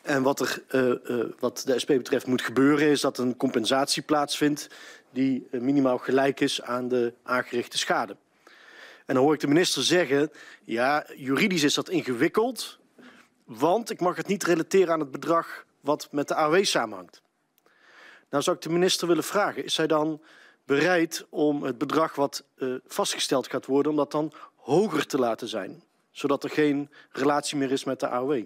En 0.02 0.22
wat, 0.22 0.40
er, 0.40 0.62
uh, 0.70 1.24
wat 1.38 1.62
de 1.66 1.78
SP 1.82 1.88
betreft 1.88 2.26
moet 2.26 2.42
gebeuren 2.42 2.88
is 2.88 3.00
dat 3.00 3.18
een 3.18 3.36
compensatie 3.36 4.02
plaatsvindt 4.02 4.68
die 5.10 5.48
minimaal 5.50 5.98
gelijk 5.98 6.40
is 6.40 6.62
aan 6.62 6.88
de 6.88 7.12
aangerichte 7.22 7.78
schade. 7.78 8.16
En 9.06 9.14
dan 9.14 9.24
hoor 9.24 9.34
ik 9.34 9.40
de 9.40 9.46
minister 9.46 9.82
zeggen, 9.82 10.30
ja, 10.64 11.06
juridisch 11.16 11.62
is 11.62 11.74
dat 11.74 11.88
ingewikkeld, 11.88 12.78
want 13.44 13.90
ik 13.90 14.00
mag 14.00 14.16
het 14.16 14.26
niet 14.26 14.44
relateren 14.44 14.92
aan 14.92 15.00
het 15.00 15.10
bedrag 15.10 15.64
wat 15.80 16.08
met 16.10 16.28
de 16.28 16.34
AOW 16.34 16.64
samenhangt. 16.64 17.22
Nou 18.30 18.42
zou 18.42 18.56
ik 18.56 18.62
de 18.62 18.70
minister 18.70 19.08
willen 19.08 19.24
vragen, 19.24 19.64
is 19.64 19.74
zij 19.74 19.86
dan 19.86 20.22
bereid 20.64 21.26
om 21.28 21.62
het 21.62 21.78
bedrag 21.78 22.14
wat 22.14 22.44
uh, 22.56 22.74
vastgesteld 22.86 23.46
gaat 23.46 23.66
worden, 23.66 23.92
om 23.92 23.98
dat 23.98 24.10
dan 24.10 24.32
hoger 24.54 25.06
te 25.06 25.18
laten 25.18 25.48
zijn. 25.48 25.82
Zodat 26.10 26.44
er 26.44 26.50
geen 26.50 26.90
relatie 27.10 27.56
meer 27.56 27.70
is 27.72 27.84
met 27.84 28.00
de 28.00 28.08
AOW. 28.08 28.44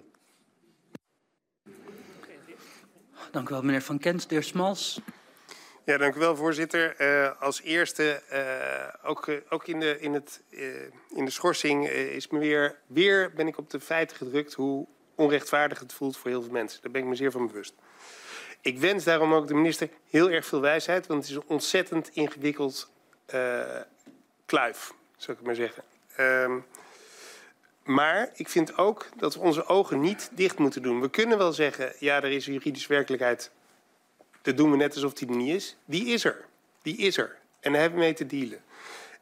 Dank 3.31 3.49
u 3.49 3.53
wel, 3.53 3.61
meneer 3.61 3.81
Van 3.81 3.99
Kent. 3.99 4.29
De 4.29 4.35
heer 4.35 4.43
Smals. 4.43 4.99
Ja, 5.87 5.97
dank 5.97 6.15
u 6.15 6.19
wel, 6.19 6.35
voorzitter. 6.35 6.95
Uh, 7.01 7.41
als 7.41 7.61
eerste, 7.61 8.21
uh, 8.31 9.09
ook, 9.09 9.27
uh, 9.27 9.37
ook 9.49 9.67
in, 9.67 9.79
de, 9.79 9.99
in, 9.99 10.13
het, 10.13 10.41
in 11.15 11.25
de 11.25 11.31
schorsing 11.31 11.87
is 11.89 12.27
me 12.27 12.39
weer, 12.39 12.75
weer 12.87 13.31
ben 13.35 13.47
ik 13.47 13.57
op 13.57 13.69
de 13.69 13.79
feiten 13.79 14.17
gedrukt 14.17 14.53
hoe 14.53 14.87
onrechtvaardig 15.15 15.79
het 15.79 15.93
voelt 15.93 16.17
voor 16.17 16.29
heel 16.29 16.41
veel 16.41 16.51
mensen. 16.51 16.81
Daar 16.81 16.91
ben 16.91 17.01
ik 17.01 17.07
me 17.07 17.15
zeer 17.15 17.31
van 17.31 17.47
bewust. 17.47 17.73
Ik 18.61 18.79
wens 18.79 19.03
daarom 19.03 19.33
ook 19.33 19.47
de 19.47 19.53
minister 19.53 19.89
heel 20.09 20.29
erg 20.29 20.45
veel 20.45 20.61
wijsheid, 20.61 21.07
want 21.07 21.21
het 21.21 21.29
is 21.29 21.35
een 21.35 21.47
ontzettend 21.47 22.09
ingewikkeld 22.13 22.91
kluif, 24.45 24.93
zou 25.17 25.37
ik 25.37 25.45
maar 25.45 25.55
zeggen. 25.55 25.83
Ehm, 26.15 26.57
maar 27.83 28.29
ik 28.33 28.49
vind 28.49 28.77
ook 28.77 29.09
dat 29.17 29.33
we 29.33 29.39
onze 29.39 29.65
ogen 29.65 29.99
niet 29.99 30.29
dicht 30.33 30.57
moeten 30.57 30.81
doen. 30.81 31.01
We 31.01 31.09
kunnen 31.09 31.37
wel 31.37 31.53
zeggen, 31.53 31.93
ja, 31.99 32.15
er 32.15 32.31
is 32.31 32.45
juridische 32.45 32.93
werkelijkheid 32.93 33.51
dat 34.47 34.57
doen 34.57 34.71
we 34.71 34.77
net 34.77 34.93
alsof 34.93 35.13
die 35.13 35.27
er 35.27 35.35
niet 35.35 35.55
is. 35.55 35.77
Die 35.85 36.07
is 36.07 36.23
er. 36.23 36.45
Die 36.81 36.97
is 36.97 37.17
er. 37.17 37.35
En 37.59 37.71
daar 37.71 37.81
hebben 37.81 37.99
we 37.99 38.05
mee 38.05 38.13
te 38.13 38.25
dealen. 38.25 38.61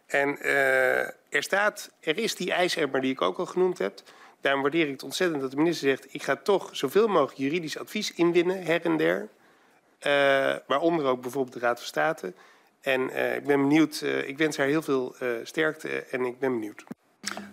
En 0.05 0.37
uh, 0.41 0.99
er 0.99 1.43
staat, 1.43 1.91
er 1.99 2.17
is 2.17 2.35
die 2.35 2.51
ijzermer 2.51 3.01
die 3.01 3.11
ik 3.11 3.21
ook 3.21 3.37
al 3.37 3.45
genoemd 3.45 3.77
heb. 3.77 4.01
Daarom 4.41 4.61
waardeer 4.61 4.85
ik 4.85 4.91
het 4.91 5.03
ontzettend 5.03 5.41
dat 5.41 5.51
de 5.51 5.57
minister 5.57 5.89
zegt... 5.89 6.13
ik 6.13 6.23
ga 6.23 6.35
toch 6.35 6.69
zoveel 6.71 7.07
mogelijk 7.07 7.37
juridisch 7.37 7.77
advies 7.77 8.13
inwinnen, 8.13 8.63
her 8.63 8.85
en 8.85 8.97
der. 8.97 9.19
Uh, 9.19 10.55
waaronder 10.67 11.05
ook 11.05 11.21
bijvoorbeeld 11.21 11.53
de 11.53 11.59
Raad 11.59 11.77
van 11.77 11.87
State. 11.87 12.33
En 12.81 13.09
uh, 13.09 13.35
ik 13.35 13.43
ben 13.43 13.61
benieuwd, 13.61 14.01
ik 14.01 14.37
wens 14.37 14.57
haar 14.57 14.67
heel 14.67 14.81
veel 14.81 15.15
sterkte 15.43 15.89
en 15.89 16.25
ik 16.25 16.39
ben 16.39 16.51
benieuwd. 16.51 16.83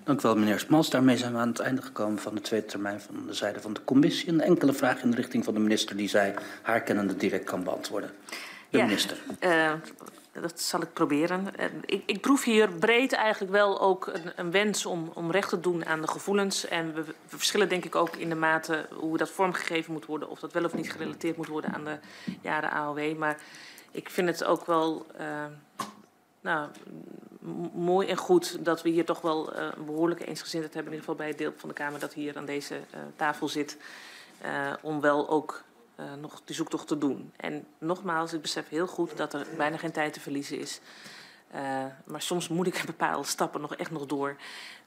Dank 0.05 0.19
u 0.19 0.23
wel, 0.23 0.37
meneer 0.37 0.59
Smals. 0.59 0.91
Daarmee 0.91 1.17
zijn 1.17 1.33
we 1.33 1.39
aan 1.39 1.49
het 1.49 1.59
einde 1.59 1.83
gekomen 1.83 2.19
van 2.19 2.35
de 2.35 2.41
tweede 2.41 2.67
termijn 2.67 3.01
van 3.01 3.27
de 3.27 3.35
zijde 3.35 3.61
van 3.61 3.73
de 3.73 3.85
commissie. 3.85 4.29
Een 4.29 4.41
enkele 4.41 4.73
vraag 4.73 5.03
in 5.03 5.11
de 5.11 5.17
richting 5.17 5.45
van 5.45 5.55
de 5.55 5.61
minister 5.61 5.97
die 5.97 6.09
zij 6.09 6.35
haar 6.63 6.81
kennende 6.81 7.17
direct 7.17 7.45
kan 7.45 7.65
beantwoorden. 7.65 8.11
De 8.71 8.79
ja, 8.79 8.85
minister. 8.85 9.17
Uh, 9.41 9.73
dat 10.33 10.61
zal 10.61 10.83
ik 10.83 10.93
proberen. 10.93 11.47
Uh, 11.61 11.65
ik, 11.85 12.03
ik, 12.07 12.21
proef 12.21 12.45
hier 12.45 12.69
breed 12.69 13.13
eigenlijk 13.13 13.53
wel 13.53 13.81
ook 13.81 14.07
een, 14.07 14.33
een, 14.37 14.51
wens 14.51 14.87
om, 14.87 15.11
om 15.15 15.31
recht 15.31 15.49
te 15.49 15.61
doen 15.61 15.87
aan 15.87 16.01
de 16.01 16.09
gevoelens. 16.09 16.69
En 16.69 16.95
we, 16.95 17.03
we, 17.05 17.15
verschillen 17.27 17.69
denk 17.69 17.85
ik 17.85 17.95
ook 17.95 18.17
in 18.17 18.29
de 18.29 18.35
mate 18.35 18.87
hoe 18.95 19.17
dat 19.17 19.31
vormgegeven 19.31 19.93
moet 19.93 20.07
worden. 20.07 20.31
Of 20.31 20.41
dat 20.41 20.53
wel 20.53 20.65
of 20.65 20.75
niet 20.75 20.93
gerelateerd 20.93 21.37
moet 21.37 21.49
worden 21.49 21.75
aan 21.75 21.85
de 21.85 21.99
jaren 22.41 22.71
AOW. 22.71 23.17
Maar 23.17 23.37
ik 23.91 24.11
vind 24.11 24.29
het 24.29 24.45
ook 24.45 24.67
wel... 24.67 25.07
Uh, 25.21 25.45
nou, 26.41 26.69
mooi 27.75 28.09
en 28.09 28.17
goed 28.17 28.65
dat 28.65 28.83
we 28.83 28.89
hier 28.89 29.05
toch 29.05 29.21
wel 29.21 29.57
uh, 29.57 29.69
een 29.77 29.85
behoorlijke 29.85 30.25
eensgezindheid 30.25 30.75
hebben, 30.75 30.93
in 30.93 30.99
ieder 30.99 31.11
geval 31.11 31.15
bij 31.15 31.29
het 31.29 31.39
deel 31.39 31.53
van 31.57 31.69
de 31.69 31.75
Kamer 31.75 32.01
dat 32.01 32.13
hier 32.13 32.37
aan 32.37 32.45
deze 32.45 32.75
uh, 32.75 33.01
tafel 33.17 33.49
zit, 33.49 33.77
uh, 34.45 34.73
om 34.83 35.01
wel 35.01 35.29
ook 35.29 35.63
nog 36.21 36.43
die 36.45 36.55
zoektocht 36.55 36.87
te 36.89 36.99
doen. 36.99 37.33
En 37.37 37.67
nogmaals, 37.79 38.33
ik 38.33 38.43
besef 38.43 38.69
heel 38.69 38.87
goed 38.87 39.17
dat 39.17 39.35
er 39.35 39.47
bijna 39.57 39.77
geen 39.77 39.93
tijd 39.93 40.13
te 40.13 40.21
verliezen 40.21 40.59
is. 40.59 40.81
maar 42.05 42.23
soms 42.23 42.49
moet 42.49 42.67
ik 42.67 42.83
bepaalde 42.97 43.27
stappen 43.27 43.61
nog 43.61 43.75
echt 43.75 43.91
nog 43.91 44.07
door. 44.07 44.37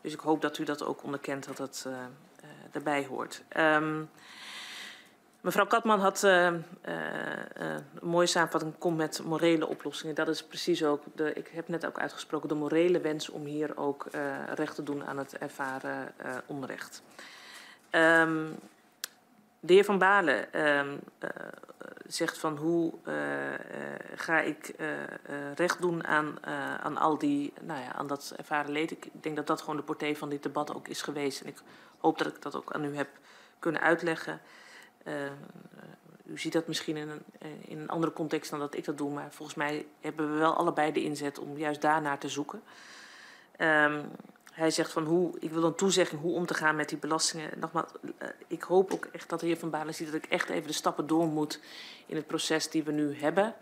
Dus 0.01 0.13
ik 0.13 0.19
hoop 0.19 0.41
dat 0.41 0.57
u 0.57 0.63
dat 0.63 0.83
ook 0.83 1.03
onderkent, 1.03 1.45
dat 1.45 1.57
dat 1.57 1.87
erbij 2.71 3.05
hoort. 3.05 3.43
Um, 3.57 4.09
Mevrouw 5.45 5.65
Katman 5.65 5.99
had 5.99 6.23
uh, 6.23 6.51
uh, 6.51 6.59
een 7.53 7.83
mooie 8.01 8.25
samenvatting, 8.25 8.77
komt 8.77 8.97
met 8.97 9.21
morele 9.23 9.67
oplossingen. 9.67 10.15
Dat 10.15 10.27
is 10.27 10.43
precies 10.43 10.83
ook, 10.83 11.03
de, 11.15 11.33
ik 11.33 11.47
heb 11.47 11.67
net 11.67 11.85
ook 11.85 11.99
uitgesproken, 11.99 12.49
de 12.49 12.55
morele 12.55 13.01
wens 13.01 13.29
om 13.29 13.45
hier 13.45 13.77
ook 13.77 14.07
recht 14.55 14.75
te 14.75 14.83
doen 14.83 15.05
aan 15.05 15.17
het 15.17 15.37
ervaren 15.37 16.13
onrecht. 16.45 17.01
Um, 17.91 18.55
de 19.59 19.73
heer 19.73 19.85
Van 19.85 19.97
Balen 19.97 20.65
um, 20.65 20.99
zegt 22.07 22.37
van 22.37 22.57
hoe 22.57 22.93
ga 24.15 24.39
ik 24.39 24.75
recht 25.55 25.81
doen 25.81 26.07
aan, 26.07 26.45
aan 26.83 26.97
al 26.97 27.17
die, 27.17 27.53
nou 27.61 27.81
ja, 27.81 27.93
aan 27.93 28.07
dat 28.07 28.33
ervaren 28.37 28.71
leed. 28.71 28.91
Ik 28.91 29.07
denk 29.11 29.35
dat 29.35 29.47
dat 29.47 29.59
gewoon 29.59 29.75
de 29.75 29.83
portée 29.83 30.17
van 30.17 30.29
dit 30.29 30.43
debat 30.43 30.75
ook 30.75 30.87
is 30.87 31.01
geweest. 31.01 31.41
En 31.41 31.47
ik 31.47 31.57
hoop 31.99 32.17
dat 32.17 32.27
ik 32.27 32.41
dat 32.41 32.55
ook 32.55 32.73
aan 32.73 32.85
u 32.85 32.95
heb 32.95 33.09
kunnen 33.59 33.81
uitleggen. 33.81 34.39
Uh, 35.07 35.13
u 36.25 36.39
ziet 36.39 36.53
dat 36.53 36.67
misschien 36.67 36.97
in 36.97 37.09
een, 37.09 37.23
eh, 37.39 37.49
in 37.65 37.79
een 37.79 37.89
andere 37.89 38.13
context 38.13 38.49
dan 38.49 38.59
dat 38.59 38.75
ik 38.75 38.85
dat 38.85 38.97
doe, 38.97 39.13
maar 39.13 39.31
volgens 39.31 39.57
mij 39.57 39.85
hebben 40.01 40.31
we 40.31 40.37
wel 40.37 40.53
allebei 40.53 40.91
de 40.91 41.03
inzet 41.03 41.39
om 41.39 41.57
juist 41.57 41.81
daarnaar 41.81 42.19
te 42.19 42.29
zoeken. 42.29 42.61
Um, 43.59 44.01
hij 44.53 44.71
zegt 44.71 44.91
van 44.91 45.05
hoe, 45.05 45.39
ik 45.39 45.51
wil 45.51 45.63
een 45.63 45.75
toezegging 45.75 46.21
hoe 46.21 46.35
om 46.35 46.45
te 46.45 46.53
gaan 46.53 46.75
met 46.75 46.89
die 46.89 46.97
belastingen. 46.97 47.49
Nogmaals, 47.59 47.91
uh, 48.03 48.27
ik 48.47 48.63
hoop 48.63 48.93
ook 48.93 49.07
echt 49.11 49.29
dat 49.29 49.39
de 49.39 49.45
heer 49.45 49.57
Van 49.57 49.69
Balen 49.69 49.93
ziet 49.93 50.11
dat 50.11 50.23
ik 50.23 50.25
echt 50.25 50.49
even 50.49 50.67
de 50.67 50.73
stappen 50.73 51.07
door 51.07 51.27
moet 51.27 51.59
in 52.05 52.15
het 52.15 52.27
proces 52.27 52.69
die 52.69 52.83
we 52.83 52.91
nu 52.91 53.15
hebben. 53.15 53.53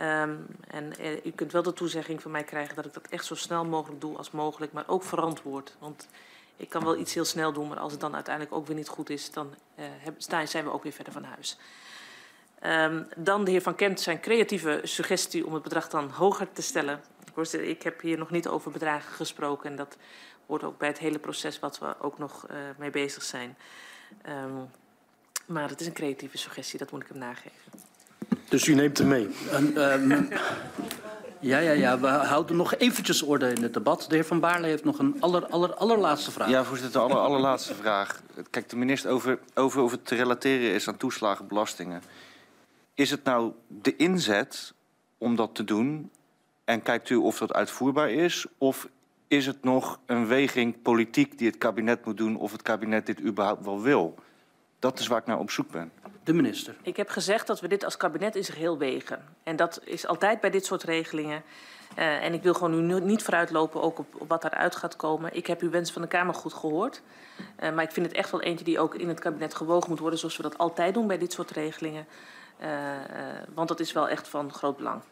Um, 0.00 0.46
en 0.68 0.92
u 1.24 1.30
kunt 1.30 1.52
wel 1.52 1.62
de 1.62 1.72
toezegging 1.72 2.22
van 2.22 2.30
mij 2.30 2.44
krijgen 2.44 2.76
dat 2.76 2.84
ik 2.84 2.94
dat 2.94 3.06
echt 3.08 3.24
zo 3.24 3.34
snel 3.34 3.64
mogelijk 3.64 4.00
doe 4.00 4.16
als 4.16 4.30
mogelijk, 4.30 4.72
maar 4.72 4.84
ook 4.88 5.02
verantwoord. 5.02 5.76
Want 5.78 6.08
ik 6.56 6.68
kan 6.68 6.84
wel 6.84 6.98
iets 6.98 7.14
heel 7.14 7.24
snel 7.24 7.52
doen, 7.52 7.68
maar 7.68 7.78
als 7.78 7.92
het 7.92 8.00
dan 8.00 8.14
uiteindelijk 8.14 8.54
ook 8.54 8.66
weer 8.66 8.76
niet 8.76 8.88
goed 8.88 9.10
is, 9.10 9.30
dan 9.30 9.54
uh, 10.30 10.46
zijn 10.46 10.64
we 10.64 10.72
ook 10.72 10.82
weer 10.82 10.92
verder 10.92 11.12
van 11.12 11.24
huis. 11.24 11.58
Um, 12.66 13.06
dan 13.16 13.44
de 13.44 13.50
heer 13.50 13.62
Van 13.62 13.74
Kent 13.74 14.00
zijn 14.00 14.20
creatieve 14.20 14.80
suggestie 14.82 15.46
om 15.46 15.54
het 15.54 15.62
bedrag 15.62 15.88
dan 15.88 16.10
hoger 16.10 16.52
te 16.52 16.62
stellen. 16.62 17.00
Ik 17.50 17.82
heb 17.82 18.00
hier 18.00 18.18
nog 18.18 18.30
niet 18.30 18.48
over 18.48 18.70
bedragen 18.70 19.12
gesproken 19.12 19.70
en 19.70 19.76
dat 19.76 19.96
hoort 20.46 20.62
ook 20.62 20.78
bij 20.78 20.88
het 20.88 20.98
hele 20.98 21.18
proces 21.18 21.58
wat 21.58 21.78
we 21.78 21.94
ook 22.00 22.18
nog 22.18 22.46
uh, 22.50 22.56
mee 22.78 22.90
bezig 22.90 23.22
zijn. 23.22 23.56
Um, 24.28 24.70
maar 25.46 25.68
het 25.68 25.80
is 25.80 25.86
een 25.86 25.92
creatieve 25.92 26.38
suggestie, 26.38 26.78
dat 26.78 26.90
moet 26.90 27.02
ik 27.02 27.08
hem 27.08 27.18
nageven. 27.18 27.72
Dus 28.48 28.66
u 28.66 28.74
neemt 28.74 28.98
hem 28.98 29.08
mee? 29.08 29.28
En, 29.50 29.92
um, 29.92 30.28
Ja, 31.44 31.58
ja, 31.58 31.72
ja. 31.72 31.98
We 31.98 32.06
houden 32.06 32.56
nog 32.56 32.74
eventjes 32.74 33.22
orde 33.22 33.52
in 33.52 33.62
het 33.62 33.74
debat. 33.74 34.06
De 34.08 34.14
heer 34.14 34.24
Van 34.24 34.40
Baarle 34.40 34.66
heeft 34.66 34.84
nog 34.84 34.98
een 34.98 35.16
aller, 35.20 35.46
aller, 35.46 35.74
allerlaatste 35.74 36.30
vraag. 36.30 36.48
Ja, 36.48 36.64
voorzitter, 36.64 37.00
de 37.00 37.06
aller, 37.06 37.16
allerlaatste 37.16 37.74
vraag. 37.82 38.22
Kijk, 38.50 38.68
de 38.68 38.76
minister 38.76 39.10
over, 39.10 39.38
over 39.54 39.82
of 39.82 39.90
het 39.90 40.06
te 40.06 40.14
relateren 40.14 40.74
is 40.74 40.88
aan 40.88 40.96
toeslagenbelastingen. 40.96 42.02
Is 42.94 43.10
het 43.10 43.24
nou 43.24 43.52
de 43.66 43.96
inzet 43.96 44.74
om 45.18 45.36
dat 45.36 45.54
te 45.54 45.64
doen 45.64 46.10
en 46.64 46.82
kijkt 46.82 47.10
u 47.10 47.16
of 47.16 47.38
dat 47.38 47.52
uitvoerbaar 47.52 48.10
is? 48.10 48.46
Of 48.58 48.88
is 49.28 49.46
het 49.46 49.64
nog 49.64 49.98
een 50.06 50.26
weging 50.26 50.82
politiek 50.82 51.38
die 51.38 51.46
het 51.46 51.58
kabinet 51.58 52.04
moet 52.04 52.16
doen 52.16 52.36
of 52.36 52.52
het 52.52 52.62
kabinet 52.62 53.06
dit 53.06 53.20
überhaupt 53.20 53.64
wel 53.64 53.80
wil? 53.80 54.14
Dat 54.84 54.98
is 54.98 55.06
waar 55.06 55.18
ik 55.18 55.26
naar 55.26 55.38
op 55.38 55.50
zoek 55.50 55.70
ben. 55.70 55.92
De 56.24 56.32
minister. 56.32 56.74
Ik 56.82 56.96
heb 56.96 57.08
gezegd 57.08 57.46
dat 57.46 57.60
we 57.60 57.68
dit 57.68 57.84
als 57.84 57.96
kabinet 57.96 58.36
in 58.36 58.44
zich 58.44 58.54
heel 58.54 58.78
wegen. 58.78 59.24
En 59.42 59.56
dat 59.56 59.80
is 59.84 60.06
altijd 60.06 60.40
bij 60.40 60.50
dit 60.50 60.64
soort 60.64 60.82
regelingen. 60.82 61.42
Uh, 61.98 62.24
en 62.24 62.32
ik 62.32 62.42
wil 62.42 62.54
gewoon 62.54 62.86
nu 62.86 63.00
niet 63.00 63.22
vooruitlopen 63.22 63.82
ook 63.82 63.98
op, 63.98 64.14
op 64.18 64.28
wat 64.28 64.44
eruit 64.44 64.76
gaat 64.76 64.96
komen. 64.96 65.36
Ik 65.36 65.46
heb 65.46 65.60
uw 65.60 65.70
wens 65.70 65.92
van 65.92 66.02
de 66.02 66.08
Kamer 66.08 66.34
goed 66.34 66.54
gehoord. 66.54 67.02
Uh, 67.62 67.72
maar 67.72 67.84
ik 67.84 67.92
vind 67.92 68.06
het 68.06 68.14
echt 68.14 68.30
wel 68.30 68.42
eentje 68.42 68.64
die 68.64 68.78
ook 68.78 68.94
in 68.94 69.08
het 69.08 69.20
kabinet 69.20 69.54
gewogen 69.54 69.90
moet 69.90 69.98
worden... 69.98 70.18
zoals 70.18 70.36
we 70.36 70.42
dat 70.42 70.58
altijd 70.58 70.94
doen 70.94 71.06
bij 71.06 71.18
dit 71.18 71.32
soort 71.32 71.50
regelingen. 71.50 72.06
Uh, 72.60 72.68
want 73.54 73.68
dat 73.68 73.80
is 73.80 73.92
wel 73.92 74.08
echt 74.08 74.28
van 74.28 74.52
groot 74.52 74.76
belang. 74.76 75.02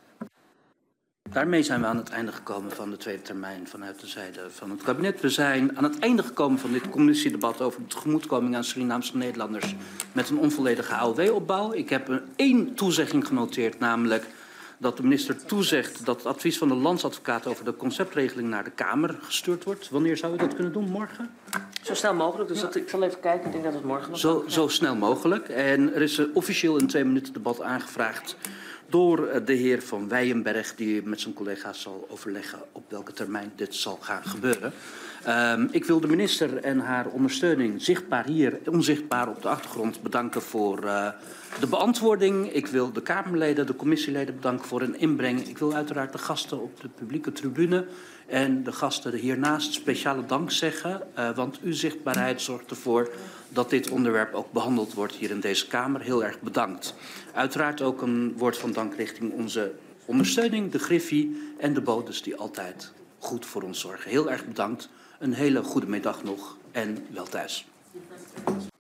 Daarmee 1.33 1.63
zijn 1.63 1.81
we 1.81 1.87
aan 1.87 1.97
het 1.97 2.11
einde 2.11 2.33
gekomen 2.33 2.71
van 2.71 2.91
de 2.91 2.97
tweede 2.97 3.23
termijn 3.23 3.67
vanuit 3.67 4.01
de 4.01 4.07
zijde 4.07 4.41
van 4.51 4.71
het 4.71 4.83
kabinet. 4.83 5.21
We 5.21 5.29
zijn 5.29 5.77
aan 5.77 5.85
het 5.85 5.99
einde 5.99 6.23
gekomen 6.23 6.59
van 6.59 6.73
dit 6.73 6.89
commissiedebat 6.89 7.61
over 7.61 7.81
de 7.81 7.87
tegemoetkoming 7.87 8.57
aan 8.57 8.65
Surinaamse 8.65 9.17
Nederlanders 9.17 9.75
met 10.13 10.29
een 10.29 10.39
onvolledige 10.39 10.95
AOW-opbouw. 10.95 11.73
Ik 11.73 11.89
heb 11.89 12.23
één 12.37 12.75
toezegging 12.75 13.27
genoteerd, 13.27 13.79
namelijk 13.79 14.27
dat 14.79 14.97
de 14.97 15.03
minister 15.03 15.45
toezegt 15.45 16.05
dat 16.07 16.17
het 16.17 16.27
advies 16.27 16.59
van 16.59 16.69
de 16.69 16.75
landsadvocaat 16.75 17.47
over 17.47 17.65
de 17.65 17.77
conceptregeling 17.77 18.49
naar 18.49 18.65
de 18.65 18.71
Kamer 18.71 19.19
gestuurd 19.23 19.65
wordt. 19.65 19.89
Wanneer 19.91 20.17
zou 20.17 20.35
u 20.35 20.37
dat 20.37 20.55
kunnen 20.55 20.73
doen? 20.73 20.89
Morgen? 20.89 21.31
Zo 21.83 21.95
snel 21.95 22.15
mogelijk. 22.15 22.49
Dus 22.49 22.61
ja. 22.61 22.65
dat, 22.65 22.75
ik 22.75 22.89
zal 22.89 23.03
even 23.03 23.21
kijken. 23.21 23.47
Ik 23.47 23.53
denk 23.53 23.65
dat 23.65 23.75
het 23.75 23.85
morgen 23.85 24.11
nog 24.11 24.19
zo, 24.19 24.45
zo 24.47 24.69
snel 24.69 24.97
mogelijk. 24.97 25.49
En 25.49 25.95
er 25.95 26.03
is 26.03 26.19
uh, 26.19 26.27
officieel 26.35 26.81
een 26.81 26.87
twee 26.87 27.05
minuten 27.05 27.33
debat 27.33 27.63
aangevraagd 27.63 28.37
door 28.89 29.27
eh, 29.27 29.47
de 29.47 29.53
heer 29.53 29.83
Van 29.83 30.09
Weijenberg, 30.09 30.75
die 30.75 31.03
met 31.03 31.21
zijn 31.21 31.35
collega's 31.35 31.81
zal 31.81 32.07
overleggen 32.11 32.59
op 32.73 32.91
welke 32.91 33.13
termijn 33.13 33.53
dit 33.57 33.75
zal 33.75 33.99
gaan 34.01 34.25
gebeuren. 34.25 34.73
Um, 35.29 35.69
ik 35.71 35.85
wil 35.85 36.01
de 36.01 36.07
minister 36.07 36.57
en 36.57 36.79
haar 36.79 37.07
ondersteuning 37.07 37.83
zichtbaar 37.83 38.27
hier, 38.27 38.59
onzichtbaar 38.67 39.29
op 39.29 39.43
de 39.43 39.49
achtergrond, 39.49 40.03
bedanken 40.03 40.43
voor 40.43 40.85
uh, 40.85 41.09
de 41.61 41.67
beantwoording. 41.67 42.53
Ik 42.53 42.67
wil 42.67 42.93
de 42.93 43.03
Kamerleden, 43.03 43.67
de 43.67 43.77
commissieleden 43.77 44.35
bedanken 44.35 44.67
voor 44.67 44.81
hun 44.81 44.99
inbreng. 44.99 45.49
Ik 45.49 45.59
wil 45.59 45.75
uiteraard 45.75 46.13
de 46.13 46.19
gasten 46.19 46.63
op 46.63 46.81
de 46.81 46.89
publieke 46.89 47.33
tribune 47.33 47.87
en 48.27 48.63
de 48.63 48.73
gasten 48.73 49.15
hiernaast 49.15 49.73
speciale 49.73 50.27
dank 50.27 50.51
zeggen. 50.51 51.03
Uh, 51.19 51.31
want 51.31 51.61
uw 51.61 51.73
zichtbaarheid 51.73 52.41
zorgt 52.41 52.71
ervoor 52.71 53.11
dat 53.49 53.71
dit 53.71 53.91
onderwerp 53.91 54.35
ook 54.35 54.53
behandeld 54.53 54.95
wordt 54.95 55.15
hier 55.15 55.31
in 55.31 55.41
deze 55.41 55.67
Kamer. 55.67 56.01
Heel 56.01 56.25
erg 56.25 56.41
bedankt. 56.41 56.95
Uiteraard 57.35 57.83
ook 57.83 58.03
een 58.03 58.35
woord 58.37 58.59
van 58.59 58.73
dank 58.73 58.95
richting 58.95 59.33
onze 59.33 59.75
ondersteuning, 60.05 60.71
de 60.71 60.79
griffie 60.79 61.55
en 61.59 61.75
de 61.75 61.81
bodes 61.81 62.23
die 62.23 62.37
altijd 62.37 62.93
goed 63.19 63.47
voor 63.47 63.63
ons 63.63 63.81
zorgen. 63.81 64.11
Heel 64.11 64.31
erg 64.31 64.47
bedankt. 64.47 64.89
Een 65.19 65.33
hele 65.33 65.63
goede 65.63 65.87
middag 65.87 66.23
nog 66.23 66.57
en 66.71 67.07
wel 67.11 67.25
thuis. 67.25 67.67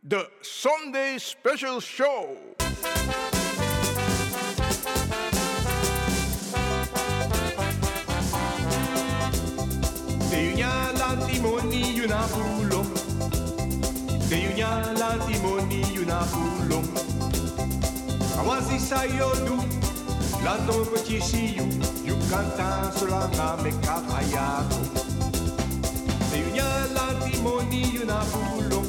De 0.00 0.28
Sunday 0.40 1.18
Special 1.18 1.80
Show. 1.80 2.36
Teunya 10.30 10.92
la 10.92 11.26
timoni 11.26 11.94
Awazi 18.42 18.78
sayodu, 18.78 19.56
lando 20.44 20.84
kuchishiyu, 20.90 21.64
Yucatan 22.04 22.90
solana 22.98 23.62
me 23.62 23.70
kapayado. 23.84 24.78
Peunya 26.30 26.68
la 26.94 27.06
timoni 27.22 27.82
yuna 27.94 28.20
fulo, 28.30 28.82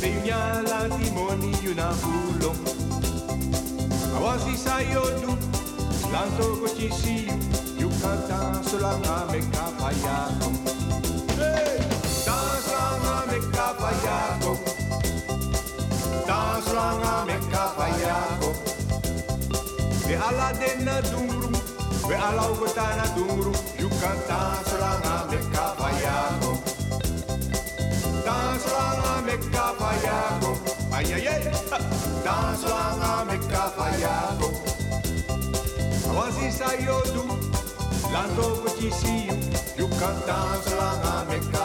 Peunya 0.00 0.62
la 0.68 0.88
timoni 0.96 1.52
yuna 1.64 1.88
fulo. 2.00 2.52
Awazi 4.16 4.56
sayodu, 4.56 5.32
lando 6.12 6.46
kuchishiyu, 6.60 7.32
Yucatan 7.80 8.62
solana 8.68 9.26
me 9.32 9.40
kapayado. 9.54 10.48
Hey! 11.38 11.71
ala 20.22 20.52
dena 20.60 21.02
dungrum, 21.10 21.54
we 22.08 22.14
ala 22.14 22.42
ubetana 22.54 23.06
dungrum, 23.16 23.56
you 23.80 23.88
can 24.00 24.18
dance 24.28 24.72
along 24.72 25.04
a 25.12 25.16
meka 25.30 25.64
payago. 25.78 26.52
Dance 28.24 28.66
along 28.70 29.02
a 29.10 29.12
meka 29.26 29.64
payago, 29.80 30.52
ayayay, 30.96 31.44
dance 32.24 32.64
along 32.64 33.02
a 33.02 33.12
meka 33.28 33.62
payago. 33.76 34.48
Awazi 36.08 36.48
sayo 36.58 36.98
du, 37.14 37.24
lando 38.12 38.46
kuchisiyo, 38.62 39.36
you 39.78 39.88
can 39.98 40.16
dance 40.26 40.70
along 40.72 41.02
a 41.10 41.14
meka 41.30 41.64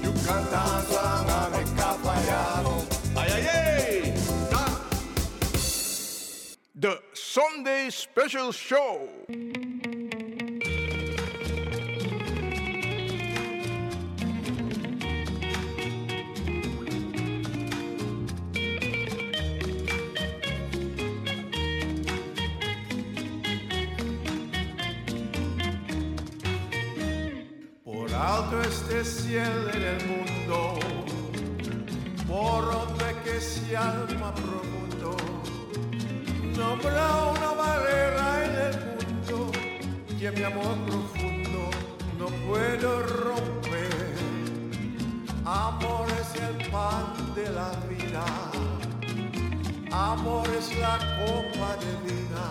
Più 0.00 0.12
cantato 0.24 0.98
nave 1.24 1.64
capaiano 1.74 2.86
Ai 3.14 3.30
ai 3.30 3.46
ai 3.46 4.12
The 6.74 7.00
Sunday 7.12 7.90
Special 7.90 8.52
Show. 8.52 9.08
Alto 28.24 28.58
este 28.62 29.04
cielo 29.04 29.70
en 29.74 29.82
el 29.82 30.06
mundo, 30.06 30.78
por 32.26 32.64
donde 32.72 33.04
que 33.22 33.38
se 33.40 33.76
alma 33.76 34.34
profundo, 34.34 35.16
no 36.56 36.64
habrá 36.64 37.08
una 37.36 37.50
barrera 37.52 38.44
en 38.44 38.54
el 38.68 38.76
mundo 38.96 39.52
que 40.18 40.30
mi 40.30 40.42
amor 40.42 40.74
profundo 40.86 41.70
no 42.18 42.26
puedo 42.46 43.02
romper. 43.02 44.14
Amor 45.44 46.06
es 46.22 46.40
el 46.40 46.70
pan 46.70 47.12
de 47.34 47.50
la 47.50 47.70
vida, 47.90 48.24
amor 49.92 50.48
es 50.58 50.74
la 50.78 50.96
copa 51.18 51.76
de 51.82 51.92
vida. 52.10 52.46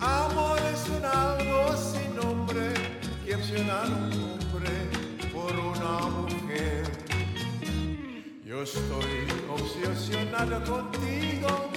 Amor 0.00 0.58
es 0.72 0.88
un 0.88 1.04
algo 1.04 1.76
sin 1.76 2.16
nombre 2.16 2.89
un 3.32 3.70
hombre 3.70 4.70
por 5.32 5.52
una 5.52 6.08
mujer. 6.08 6.82
Yo 8.44 8.62
estoy 8.62 9.28
obsesionado 9.48 10.64
contigo, 10.64 11.70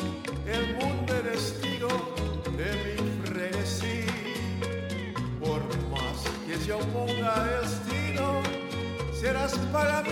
el 0.47 0.75
mundo 0.77 1.13
es 1.31 1.59
testigo 1.61 2.15
de 2.57 2.95
mi 2.95 3.25
frenesí. 3.27 4.05
Por 5.39 5.61
más 5.91 6.23
que 6.47 6.57
yo 6.65 6.79
ponga 6.91 7.45
destino, 7.61 8.41
serás 9.13 9.55
para 9.71 10.01
mí. 10.01 10.09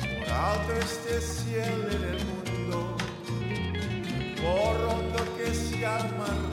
Por 0.00 0.32
alto 0.32 0.72
este 0.80 1.20
cielo 1.20 1.88
en 1.90 2.16
mundo, 2.28 2.96
por 4.40 4.76
hondo 4.90 5.36
que 5.36 5.54
se 5.54 5.80
llama 5.80 6.45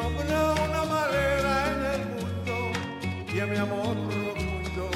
Nombró 0.00 0.54
una 0.64 0.84
manera 0.84 1.52
en 1.72 1.80
el 1.94 2.02
mundo 2.14 2.54
que 3.26 3.44
mi 3.46 3.56
amor 3.56 3.96
profundo 4.06 4.90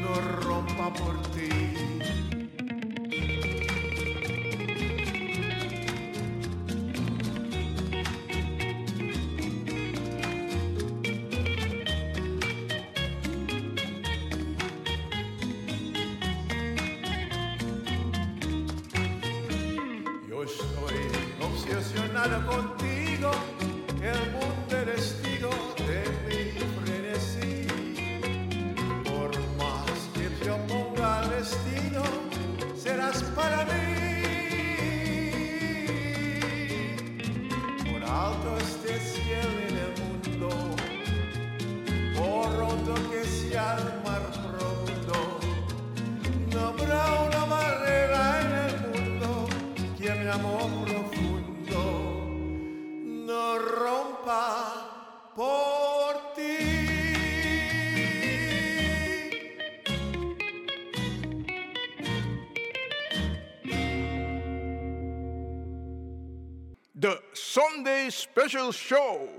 no 0.00 0.12
rompa 0.42 0.92
por 0.94 1.20
ti. 1.32 1.97
special 68.38 68.70
show. 68.70 69.37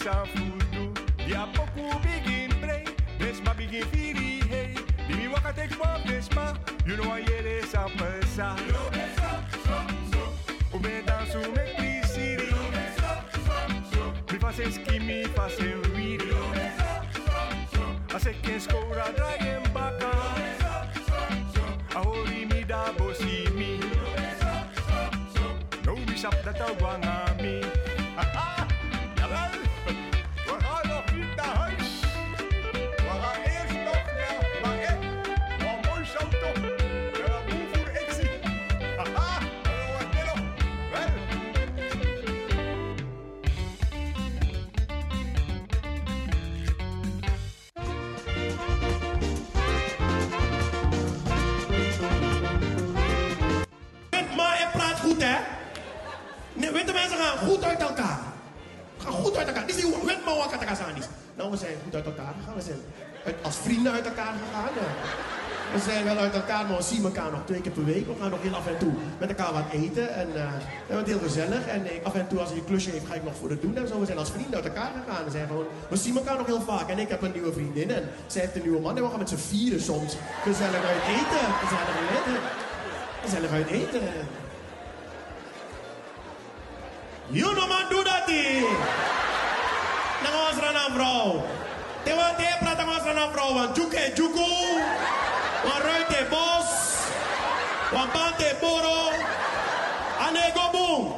is 0.00 0.06
a 0.06 0.26
fool 0.26 0.58
too. 0.72 0.92
The 1.16 1.34
apoku 1.34 2.02
begin 2.02 2.50
play, 2.60 2.84
Vespa 3.18 3.54
begin 3.54 3.84
feel 3.86 4.16
hey. 4.46 4.74
The 5.08 5.16
me 5.16 5.28
waka 5.28 5.52
take 5.54 5.72
for 5.72 5.98
Vespa, 6.06 6.58
you 6.86 6.96
know 6.96 7.10
I 7.10 7.22
hear 7.22 7.42
this 7.42 7.74
a 7.74 7.88
pulsa. 7.96 8.56
Yo 8.66 8.90
Vespa, 8.90 9.28
me 10.82 11.02
dance 11.06 11.34
o 11.34 11.40
me 11.40 11.64
please 11.76 12.10
see 12.12 12.34
it. 12.34 12.50
Yo 12.50 12.56
Vespa, 12.74 13.24
so, 13.32 13.54
so. 13.92 14.02
Me 14.32 14.38
face 14.52 15.58
I 18.14 18.18
say 18.18 18.34
can't 18.42 18.62
score 18.62 18.98
a 18.98 19.12
dragon 19.12 19.62
back 19.72 20.04
on. 20.04 20.12
Yo 20.12 20.22
Vespa, 20.36 20.78
so. 21.54 21.62
I 21.98 22.02
hold 22.02 22.28
me 22.28 22.64
da 22.64 22.92
bossy 22.92 23.48
me. 23.50 23.76
Yo 23.76 24.04
Vespa, 24.16 24.68
so, 24.86 25.40
so. 25.40 25.46
No 25.86 25.94
bishop 26.06 26.36
that 26.44 26.60
a 26.60 26.62
wang 26.82 27.04
on 27.04 27.36
me. 27.42 27.77
Zijn 65.88 66.04
wel 66.04 66.16
uit 66.16 66.34
elkaar, 66.34 66.66
maar 66.66 66.76
we 66.76 66.82
zien 66.82 67.04
elkaar 67.04 67.30
nog 67.30 67.40
twee 67.44 67.60
keer 67.60 67.72
per 67.72 67.84
week. 67.84 68.06
We 68.06 68.14
gaan 68.20 68.30
nog 68.30 68.42
heel 68.42 68.54
af 68.54 68.66
en 68.66 68.78
toe 68.78 68.92
met 69.18 69.28
elkaar 69.28 69.52
wat 69.52 69.70
eten. 69.72 70.14
En 70.14 70.28
eh, 70.34 70.52
we 70.86 70.94
hebben 70.94 71.12
heel 71.12 71.22
gezellig. 71.28 71.66
En 71.66 71.86
af 72.02 72.14
en 72.14 72.28
toe 72.28 72.38
als 72.40 72.48
hij 72.48 72.58
een 72.58 72.64
klusje 72.64 72.90
heeft, 72.90 73.06
ga 73.06 73.14
ik 73.14 73.24
nog 73.24 73.36
voor 73.40 73.50
het 73.50 73.62
doen. 73.62 73.76
En 73.76 73.88
zo, 73.88 74.00
we 74.00 74.06
zijn 74.06 74.18
als 74.18 74.30
vrienden 74.30 74.54
uit 74.54 74.64
elkaar 74.64 74.90
gegaan. 74.98 75.24
We, 75.24 75.30
zijn 75.30 75.46
gewoon, 75.46 75.66
we 75.88 75.96
zien 75.96 76.16
elkaar 76.16 76.36
nog 76.36 76.46
heel 76.46 76.60
vaak. 76.60 76.88
En 76.88 76.98
ik 76.98 77.08
heb 77.08 77.22
een 77.22 77.32
nieuwe 77.32 77.52
vriendin 77.52 77.90
en 77.90 78.08
zij 78.26 78.40
heeft 78.40 78.56
een 78.56 78.62
nieuwe 78.62 78.80
man. 78.80 78.96
En 78.96 79.02
we 79.02 79.08
gaan 79.08 79.18
met 79.18 79.28
z'n 79.28 79.46
vieren 79.50 79.80
soms 79.80 80.16
gezellig 80.42 80.84
uit 80.92 81.04
eten. 81.16 81.44
Gezellig 81.62 81.94
uit 82.00 82.10
eten. 82.18 82.40
Gezellig 83.22 83.50
uit 83.50 83.70
eten. 83.80 84.00
You 87.30 87.54
know 87.54 87.68
man, 87.68 87.84
gaan 90.28 90.56
we 90.56 90.72
naar 90.72 90.86
een 90.86 90.94
vrouw. 90.94 91.44
Tewa 92.02 92.34
te 92.34 92.42
we 93.04 93.12
naar 93.14 93.26
een 93.26 93.32
vrouw. 93.32 93.72
Juke. 93.74 95.17
Want 95.64 95.82
ruite 95.82 96.26
bos. 96.30 96.68
Want 97.92 98.12
bante 98.12 98.56
boro. 98.60 99.10
En 100.26 100.52
go 100.54 100.70
boom. 100.72 101.14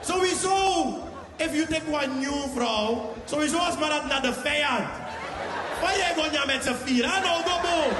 Sowieso. 0.00 0.98
If 1.36 1.54
you 1.54 1.66
take 1.66 1.86
one 1.90 2.18
new 2.18 2.48
vrouw. 2.54 3.14
Sowieso 3.24 3.58
als 3.58 3.78
maar 3.78 3.88
dat 3.88 4.06
naar 4.08 4.22
de 4.22 4.32
vijand. 4.32 4.88
Van 5.80 5.96
jij 5.96 6.12
gewoon 6.14 6.46
met 6.46 6.64
z'n 6.64 6.74
vier. 6.84 7.04
Ah, 7.04 7.22
nou, 7.22 7.42
go 7.42 7.60
boom. 7.62 7.92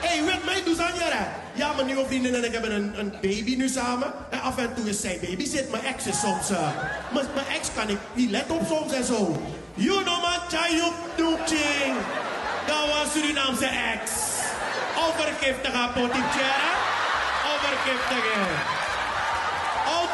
Hé, 0.00 0.08
hey, 0.08 0.24
weet 0.24 0.44
mij, 0.44 0.62
doe 0.64 0.82
aan 0.82 1.26
Ja, 1.54 1.72
mijn 1.72 1.86
nieuwe 1.86 2.06
vriendin 2.06 2.34
en 2.34 2.44
ik 2.44 2.52
hebben 2.52 2.72
een, 2.72 2.98
een 2.98 3.10
baby 3.10 3.56
nu 3.56 3.68
samen. 3.68 4.12
En 4.30 4.40
af 4.40 4.58
en 4.58 4.74
toe 4.74 4.88
is 4.88 5.00
zij 5.00 5.18
baby 5.22 5.46
zit. 5.46 5.70
Mijn 5.70 5.84
ex 5.84 6.06
is 6.06 6.20
soms... 6.20 6.50
Uh, 6.50 6.68
mijn, 7.12 7.46
ex 7.52 7.68
kan 7.74 7.88
ik 7.88 7.98
niet 8.12 8.30
let 8.30 8.50
op 8.50 8.66
soms 8.68 8.92
en 8.92 9.04
zo. 9.04 9.42
You 9.74 10.02
know 10.02 10.22
man, 10.22 10.40
chayuk 10.48 10.94
doekching. 11.16 11.96
Dat 12.66 12.86
was 12.88 13.12
Surinaamse 13.12 13.66
ex. 13.66 14.10
Overgiftige 15.08 15.90
potitjera. 15.94 16.70
Overgiftige. 17.52 18.80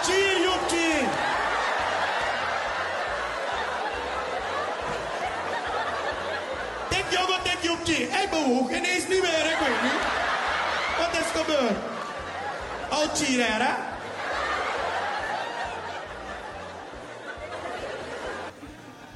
Chie, 0.02 0.42
joekching. 0.42 1.08
Tek 6.88 7.04
jongen, 7.10 7.42
tek 7.42 7.58
joekching. 7.60 8.10
Hij 8.10 8.28
bewoog 8.28 8.68
ineens 8.70 9.06
niet 9.08 9.22
meer, 9.22 9.46
ik 9.52 9.58
weet 9.60 9.82
niet. 9.82 10.02
Wat 10.98 11.20
is 11.20 11.40
gebeurd? 11.40 11.76
Chie, 13.14 13.42
hè? 13.42 13.74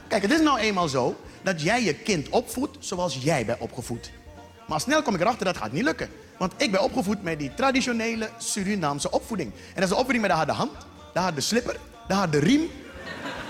Kijk, 0.09 0.23
het 0.23 0.33
is 0.33 0.41
nou 0.41 0.59
eenmaal 0.59 0.89
zo 0.89 1.17
dat 1.43 1.63
jij 1.63 1.83
je 1.83 1.95
kind 1.95 2.29
opvoedt 2.29 2.77
zoals 2.81 3.19
jij 3.21 3.45
bent 3.45 3.59
opgevoed. 3.59 4.11
Maar 4.67 4.81
snel 4.81 5.03
kom 5.03 5.15
ik 5.15 5.21
erachter 5.21 5.45
dat 5.45 5.57
gaat 5.57 5.73
niet 5.73 5.83
lukken. 5.83 6.09
Want 6.39 6.53
ik 6.57 6.71
ben 6.71 6.83
opgevoed 6.83 7.23
met 7.23 7.39
die 7.39 7.55
traditionele 7.55 8.31
Surinaamse 8.39 9.11
opvoeding. 9.11 9.53
En 9.53 9.81
dat 9.81 9.85
is 9.85 9.91
opvoeding 9.91 10.21
met 10.21 10.31
de 10.31 10.37
harde 10.37 10.53
hand, 10.53 10.73
de 11.13 11.21
harde 11.21 11.41
slipper, 11.41 11.77
de 12.09 12.15
harde 12.15 12.39
riem. 12.39 12.71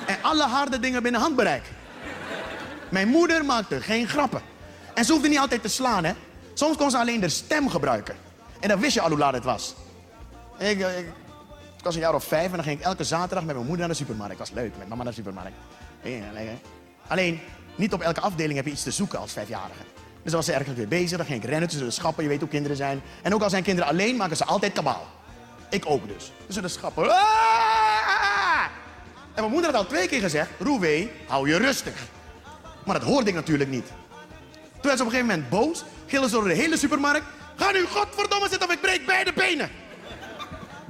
En 0.06 0.16
alle 0.22 0.42
harde 0.42 0.80
dingen 0.80 1.02
binnen 1.02 1.20
handbereik. 1.20 1.62
Mijn 2.90 3.08
moeder 3.08 3.44
maakte 3.44 3.80
geen 3.80 4.08
grappen. 4.08 4.42
En 4.94 5.04
ze 5.04 5.12
hoefde 5.12 5.28
niet 5.28 5.38
altijd 5.38 5.62
te 5.62 5.68
slaan, 5.68 6.04
hè. 6.04 6.12
Soms 6.54 6.76
kon 6.76 6.90
ze 6.90 6.98
alleen 6.98 7.20
de 7.20 7.28
stem 7.28 7.68
gebruiken. 7.70 8.14
En 8.60 8.68
dan 8.68 8.80
wist 8.80 8.94
je 8.94 9.00
al 9.00 9.08
hoe 9.08 9.18
laat 9.18 9.34
het 9.34 9.44
was. 9.44 9.74
Ik, 10.58 10.78
ik, 10.78 11.06
ik 11.76 11.84
was 11.84 11.94
een 11.94 12.00
jaar 12.00 12.14
of 12.14 12.24
vijf 12.24 12.46
en 12.46 12.52
dan 12.52 12.64
ging 12.64 12.78
ik 12.78 12.84
elke 12.84 13.04
zaterdag 13.04 13.44
met 13.44 13.54
mijn 13.54 13.66
moeder 13.66 13.86
naar 13.86 13.96
de 13.96 14.02
supermarkt. 14.02 14.38
Dat 14.38 14.48
was 14.48 14.56
leuk, 14.56 14.72
met 14.78 14.88
mama 14.88 15.02
naar 15.02 15.12
de 15.12 15.18
supermarkt. 15.18 15.56
Alleen, 17.06 17.40
niet 17.82 17.92
op 17.92 18.00
elke 18.00 18.20
afdeling 18.20 18.56
heb 18.56 18.64
je 18.64 18.72
iets 18.72 18.82
te 18.82 18.90
zoeken 18.90 19.18
als 19.18 19.32
vijfjarige. 19.32 19.82
Dus 20.22 20.32
dan 20.32 20.34
was 20.34 20.44
ze 20.44 20.52
ergens 20.52 20.76
weer 20.76 20.88
bezig, 20.88 21.16
dan 21.16 21.26
ging 21.26 21.42
ik 21.42 21.48
rennen 21.48 21.68
tussen 21.68 21.86
de 21.86 21.92
schappen. 21.92 22.22
Je 22.22 22.28
weet 22.28 22.40
hoe 22.40 22.48
kinderen 22.48 22.76
zijn. 22.76 23.02
En 23.22 23.34
ook 23.34 23.42
al 23.42 23.50
zijn 23.50 23.62
kinderen 23.62 23.90
alleen, 23.90 24.16
maken 24.16 24.36
ze 24.36 24.44
altijd 24.44 24.72
kabaal. 24.72 25.06
Ik 25.70 25.84
ook 25.86 26.08
dus. 26.08 26.32
Tussen 26.46 26.62
de 26.62 26.68
schappen. 26.68 27.10
Ah! 27.10 28.64
En 29.34 29.40
mijn 29.40 29.50
moeder 29.50 29.70
had 29.70 29.80
al 29.80 29.86
twee 29.86 30.08
keer 30.08 30.20
gezegd, 30.20 30.50
Rouwé, 30.58 31.08
hou 31.26 31.48
je 31.48 31.56
rustig. 31.56 31.94
Maar 32.84 32.98
dat 32.98 33.08
hoorde 33.08 33.28
ik 33.28 33.34
natuurlijk 33.34 33.70
niet. 33.70 33.86
Toen 33.86 34.90
werd 34.90 34.96
ze 34.96 35.04
op 35.04 35.12
een 35.12 35.18
gegeven 35.18 35.26
moment 35.26 35.48
boos, 35.48 35.84
gillen 36.06 36.28
ze 36.28 36.34
door 36.34 36.48
de 36.48 36.54
hele 36.54 36.76
supermarkt. 36.76 37.26
Ga 37.56 37.70
nu 37.70 37.84
godverdomme 37.86 38.48
zitten 38.48 38.68
of 38.68 38.74
ik 38.74 38.80
breek 38.80 39.06
beide 39.06 39.32
benen. 39.32 39.70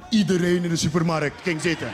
Iedereen 0.09 0.63
in 0.63 0.69
de 0.69 0.75
supermarkt 0.75 1.41
ging 1.41 1.61
zitten. 1.61 1.91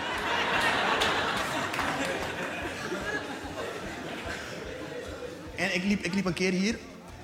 En 5.60 5.76
ik 5.76 5.84
liep, 5.84 6.04
ik 6.04 6.14
liep 6.14 6.26
een 6.26 6.34
keer 6.34 6.52
hier 6.52 6.78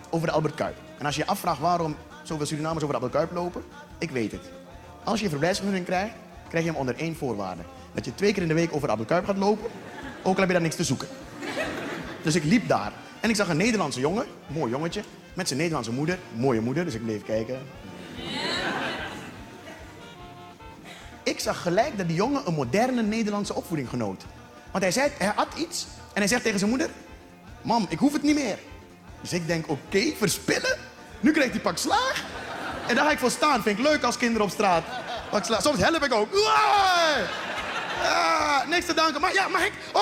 over 0.09 0.27
de 0.27 0.33
Albert 0.33 0.55
Kuip. 0.55 0.75
En 0.97 1.05
als 1.05 1.15
je 1.15 1.21
je 1.21 1.27
afvraagt 1.27 1.59
waarom 1.59 1.95
zoveel 2.23 2.45
Surinamers 2.45 2.83
over 2.83 2.95
de 2.95 3.01
Albert 3.01 3.13
Kuip 3.13 3.31
lopen, 3.31 3.63
ik 3.97 4.11
weet 4.11 4.31
het. 4.31 4.49
Als 5.03 5.17
je 5.17 5.23
een 5.23 5.31
verblijfsvergunning 5.31 5.85
krijgt, 5.85 6.13
krijg 6.49 6.63
je 6.63 6.69
hem 6.69 6.79
onder 6.79 6.95
één 6.95 7.15
voorwaarde. 7.15 7.61
Dat 7.93 8.05
je 8.05 8.15
twee 8.15 8.33
keer 8.33 8.41
in 8.41 8.47
de 8.47 8.53
week 8.53 8.73
over 8.73 8.87
de 8.87 8.91
Albert 8.91 9.09
Kuip 9.09 9.25
gaat 9.25 9.37
lopen, 9.37 9.69
ook 10.23 10.33
al 10.33 10.39
heb 10.39 10.47
je 10.47 10.53
daar 10.53 10.61
niks 10.61 10.75
te 10.75 10.83
zoeken. 10.83 11.07
Dus 12.23 12.35
ik 12.35 12.43
liep 12.43 12.67
daar 12.67 12.91
en 13.19 13.29
ik 13.29 13.35
zag 13.35 13.49
een 13.49 13.57
Nederlandse 13.57 13.99
jongen, 13.99 14.25
mooi 14.47 14.71
jongetje, 14.71 15.01
met 15.33 15.47
zijn 15.47 15.59
Nederlandse 15.59 15.91
moeder, 15.91 16.19
mooie 16.33 16.61
moeder, 16.61 16.85
dus 16.85 16.93
ik 16.93 17.03
bleef 17.03 17.23
kijken. 17.23 17.59
Ik 21.23 21.39
zag 21.39 21.61
gelijk 21.61 21.97
dat 21.97 22.07
die 22.07 22.15
jongen 22.15 22.41
een 22.47 22.53
moderne 22.53 23.01
Nederlandse 23.01 23.53
opvoeding 23.55 23.89
genoot. 23.89 24.25
Want 24.71 24.83
hij 24.83 24.93
zei, 24.93 25.11
hij 25.17 25.31
had 25.35 25.47
iets 25.57 25.87
en 26.13 26.19
hij 26.19 26.27
zegt 26.27 26.43
tegen 26.43 26.59
zijn 26.59 26.69
moeder, 26.69 26.89
Mam, 27.65 27.85
ik 27.89 27.99
hoef 27.99 28.13
het 28.13 28.21
niet 28.21 28.35
meer. 28.35 28.57
Dus 29.21 29.33
ik 29.33 29.47
denk, 29.47 29.69
oké, 29.69 30.13
verspillen? 30.17 30.77
Nu 31.19 31.31
krijgt 31.31 31.51
hij 31.51 31.61
pak 31.61 31.77
slaag. 31.77 32.23
En 32.87 32.95
daar 32.95 33.05
ga 33.05 33.11
ik 33.11 33.19
voor 33.19 33.31
staan. 33.31 33.61
Vind 33.61 33.79
ik 33.79 33.85
leuk 33.85 34.03
als 34.03 34.17
kinderen 34.17 34.45
op 34.45 34.51
straat. 34.51 34.83
Pak 35.31 35.45
slaag. 35.45 35.61
Soms 35.61 35.79
help 35.79 36.03
ik 36.03 36.13
ook. 36.13 36.33
Ah, 38.03 38.67
niks 38.67 38.85
te 38.85 38.93
danken. 38.93 39.21
Maar 39.21 39.33
ja, 39.33 39.47
mag 39.47 39.65
ik? 39.65 39.73
Oh! 39.93 40.01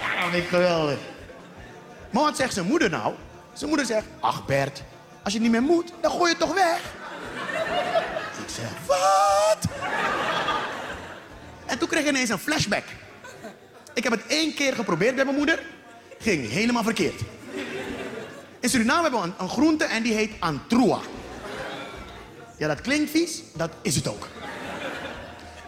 Ja, 0.00 0.30
vind 0.30 0.42
ik 0.42 0.48
geweldig. 0.48 0.98
Maar 2.10 2.22
wat 2.22 2.36
zegt 2.36 2.52
zijn 2.52 2.66
moeder 2.66 2.90
nou? 2.90 3.14
Zijn 3.52 3.68
moeder 3.68 3.86
zegt, 3.86 4.06
ach 4.20 4.44
Bert, 4.46 4.82
als 5.22 5.32
je 5.32 5.40
niet 5.40 5.50
meer 5.50 5.62
moet, 5.62 5.92
dan 6.00 6.10
gooi 6.10 6.22
je 6.22 6.28
het 6.28 6.38
toch 6.38 6.54
weg. 6.54 6.80
Ik 8.46 8.54
zeg, 8.54 8.70
wat? 8.86 9.64
En 11.66 11.78
toen 11.78 11.88
kreeg 11.88 12.02
ik 12.02 12.08
ineens 12.08 12.28
een 12.28 12.38
flashback. 12.38 12.84
Ik 13.96 14.02
heb 14.02 14.12
het 14.12 14.26
één 14.26 14.54
keer 14.54 14.74
geprobeerd 14.74 15.14
bij 15.14 15.24
mijn 15.24 15.36
moeder. 15.36 15.62
Ging 16.18 16.50
helemaal 16.50 16.82
verkeerd. 16.82 17.20
In 18.60 18.68
Suriname 18.68 19.02
hebben 19.02 19.22
we 19.22 19.32
een, 19.38 19.48
groente 19.48 19.84
en 19.84 20.02
die 20.02 20.14
heet 20.14 20.32
antrua. 20.38 20.98
Ja, 22.58 22.68
dat 22.68 22.80
klinkt 22.80 23.10
vies. 23.10 23.42
Dat 23.54 23.70
is 23.82 23.96
het 23.96 24.08
ook. 24.08 24.28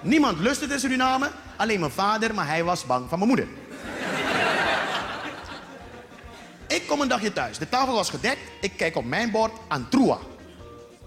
Niemand 0.01 0.39
lust 0.39 0.61
het 0.61 0.71
in 0.71 0.81
Suriname. 0.81 1.31
Alleen 1.57 1.81
mijn 1.81 1.93
vader, 1.93 2.35
maar 2.35 2.47
hij 2.47 2.65
was 2.65 2.87
bang 2.87 3.09
van 3.09 3.19
mijn 3.19 3.31
moeder. 3.31 3.49
Ik 6.67 6.87
kom 6.87 7.01
een 7.01 7.09
dagje 7.09 7.33
thuis. 7.33 7.59
De 7.59 7.69
tafel 7.69 7.95
was 7.95 8.11
gedekt. 8.11 8.41
Ik 8.61 8.73
kijk 8.77 8.97
op 8.97 9.05
mijn 9.05 9.31
bord 9.31 9.53
antrua. 9.69 10.19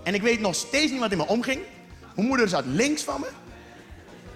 En 0.03 0.13
ik 0.13 0.21
weet 0.21 0.39
nog 0.39 0.55
steeds 0.55 0.91
niet 0.91 0.99
wat 0.99 1.11
in 1.11 1.17
me 1.17 1.27
omging. 1.27 1.61
Mijn 2.15 2.27
moeder 2.27 2.49
zat 2.49 2.65
links 2.65 3.03
van 3.03 3.19
me. 3.19 3.27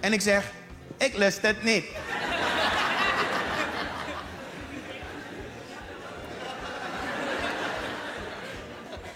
En 0.00 0.12
ik 0.12 0.20
zeg, 0.20 0.52
ik 0.96 1.16
lust 1.16 1.42
het 1.42 1.62
niet. 1.62 1.84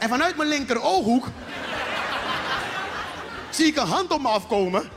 En 0.01 0.09
vanuit 0.09 0.36
mijn 0.36 0.48
linker 0.48 0.82
ooghoek 0.82 1.26
zie 3.51 3.66
ik 3.66 3.76
een 3.76 3.86
hand 3.86 4.11
op 4.11 4.20
me 4.20 4.28
afkomen 4.28 4.90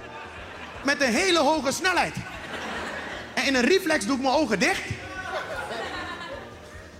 met 0.83 1.01
een 1.01 1.13
hele 1.13 1.39
hoge 1.39 1.71
snelheid. 1.71 2.15
En 3.33 3.45
in 3.45 3.55
een 3.55 3.65
reflex 3.65 4.05
doe 4.05 4.15
ik 4.15 4.21
mijn 4.21 4.33
ogen 4.33 4.59
dicht. 4.59 4.81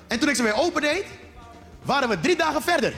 En 0.08 0.20
toen 0.20 0.30
ik 0.30 0.36
ze 0.36 0.44
weer 0.44 0.56
opendeed, 0.56 1.06
waren 1.82 2.10
we 2.10 2.20
drie 2.20 2.36
dagen 2.36 2.62
verder. 2.62 2.94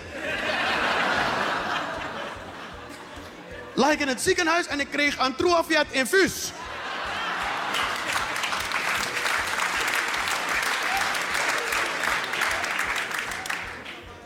Lag 3.73 3.91
ik 3.91 3.99
in 3.99 4.07
het 4.07 4.21
ziekenhuis 4.21 4.67
en 4.67 4.79
ik 4.79 4.87
kreeg 4.91 5.17
een 5.17 5.35
Truafiat 5.35 5.85
infuus. 5.89 6.51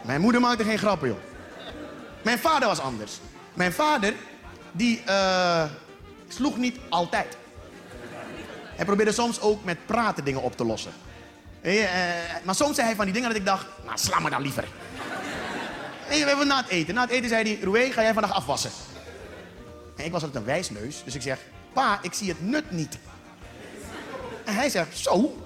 Mijn 0.10 0.22
moeder 0.22 0.42
maakte 0.42 0.64
geen 0.64 0.78
grappen, 0.78 1.08
joh. 1.08 1.18
Mijn 2.22 2.40
vader 2.40 2.68
was 2.68 2.80
anders. 2.80 3.20
Mijn 3.54 3.74
vader, 3.74 4.14
die 4.72 5.02
uh, 5.08 5.64
sloeg 6.28 6.58
niet 6.58 6.78
altijd. 6.90 7.38
Hij 8.76 8.86
probeerde 8.86 9.12
soms 9.12 9.42
ook 9.42 9.64
met 9.64 9.86
praten 9.86 10.24
dingen 10.24 10.42
op 10.42 10.58
te 10.58 10.66
lossen. 10.66 10.92
Uh, 11.62 11.84
maar 12.44 12.56
soms 12.56 12.76
zei 12.76 12.88
hij 12.88 12.96
van 12.96 13.06
die 13.06 13.14
dingen 13.14 13.30
dat 13.30 13.38
ik 13.38 13.46
dacht, 13.46 13.66
nou 13.86 13.98
sla 13.98 14.20
me 14.20 14.30
dan 14.30 14.42
liever. 14.42 14.68
We 16.08 16.16
hebben 16.16 16.48
na 16.48 16.58
het 16.58 16.68
eten. 16.68 16.94
Na 16.94 17.02
het 17.02 17.10
eten 17.10 17.30
zei 17.30 17.44
hij, 17.44 17.64
Roué, 17.64 17.92
ga 17.92 18.02
jij 18.02 18.14
vandaag 18.14 18.34
afwassen? 18.34 18.72
En 19.96 20.06
ik 20.06 20.12
was 20.12 20.24
altijd 20.24 20.40
een 20.40 20.50
wijsneus, 20.50 21.02
dus 21.04 21.16
ik 21.16 21.22
zeg, 21.22 21.40
pa, 21.74 22.00
ik 22.02 22.14
zie 22.14 22.30
het 22.30 22.42
nut 22.42 22.72
niet. 22.72 22.98
En 24.46 24.56
hij 24.56 24.70
zegt, 24.70 24.98
zo, 24.98 25.46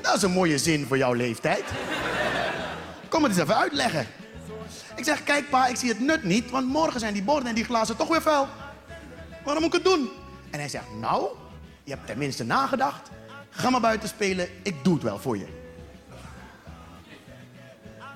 dat 0.00 0.16
is 0.16 0.22
een 0.22 0.30
mooie 0.30 0.58
zin 0.58 0.86
voor 0.86 0.96
jouw 0.96 1.12
leeftijd. 1.12 1.64
Kom 3.12 3.22
het 3.22 3.32
eens 3.32 3.40
even 3.40 3.56
uitleggen. 3.56 4.06
Ik 4.96 5.04
zeg, 5.04 5.24
kijk 5.24 5.50
pa, 5.50 5.66
ik 5.66 5.76
zie 5.76 5.88
het 5.88 6.00
nut 6.00 6.24
niet, 6.24 6.50
want 6.50 6.66
morgen 6.66 7.00
zijn 7.00 7.12
die 7.12 7.22
borden 7.22 7.48
en 7.48 7.54
die 7.54 7.64
glazen 7.64 7.96
toch 7.96 8.08
weer 8.08 8.22
vuil. 8.22 8.48
Waarom 9.44 9.62
moet 9.62 9.74
ik 9.74 9.84
het 9.84 9.92
doen? 9.92 10.10
En 10.50 10.58
hij 10.58 10.68
zegt, 10.68 10.84
nou, 11.00 11.26
je 11.84 11.90
hebt 11.90 12.06
tenminste 12.06 12.44
nagedacht. 12.44 13.10
Ga 13.50 13.70
maar 13.70 13.80
buiten 13.80 14.08
spelen, 14.08 14.48
ik 14.62 14.84
doe 14.84 14.94
het 14.94 15.02
wel 15.02 15.18
voor 15.18 15.38
je. 15.38 15.46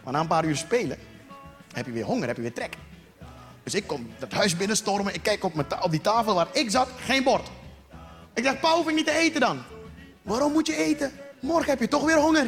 Maar 0.04 0.12
na 0.12 0.20
een 0.20 0.26
paar 0.26 0.44
uur 0.44 0.56
spelen, 0.56 0.98
heb 1.72 1.86
je 1.86 1.92
weer 1.92 2.04
honger, 2.04 2.26
heb 2.26 2.36
je 2.36 2.42
weer 2.42 2.54
trek. 2.54 2.76
Dus 3.62 3.74
ik 3.74 3.86
kom 3.86 4.10
dat 4.18 4.32
huis 4.32 4.56
binnenstormen, 4.56 5.14
ik 5.14 5.22
kijk 5.22 5.44
op, 5.44 5.52
die 5.90 6.00
tafel 6.00 6.34
waar 6.34 6.48
ik 6.52 6.70
zat, 6.70 6.88
geen 6.98 7.22
bord. 7.24 7.48
Ik 8.34 8.44
zeg, 8.44 8.60
pa, 8.60 8.74
hoef 8.74 8.88
ik 8.88 8.94
niet 8.94 9.06
te 9.06 9.18
eten 9.18 9.40
dan? 9.40 9.62
Waarom 10.22 10.52
moet 10.52 10.66
je 10.66 10.76
eten? 10.76 11.12
Morgen 11.40 11.70
heb 11.70 11.80
je 11.80 11.88
toch 11.88 12.04
weer 12.04 12.18
honger. 12.18 12.46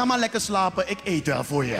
Ga 0.00 0.06
maar 0.06 0.18
lekker 0.18 0.40
slapen, 0.40 0.90
ik 0.90 0.98
eet 1.04 1.26
wel 1.26 1.44
voor 1.44 1.64
je. 1.64 1.78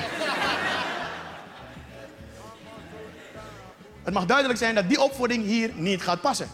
Het 4.02 4.14
mag 4.14 4.26
duidelijk 4.26 4.58
zijn 4.58 4.74
dat 4.74 4.88
die 4.88 5.00
opvoeding 5.00 5.44
hier 5.44 5.70
niet 5.74 6.02
gaat 6.02 6.20
passen. 6.20 6.48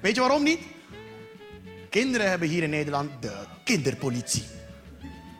Weet 0.00 0.14
je 0.14 0.20
waarom 0.20 0.42
niet? 0.42 0.60
Kinderen 1.90 2.28
hebben 2.28 2.48
hier 2.48 2.62
in 2.62 2.70
Nederland 2.70 3.10
de 3.22 3.32
kinderpolitie. 3.64 4.44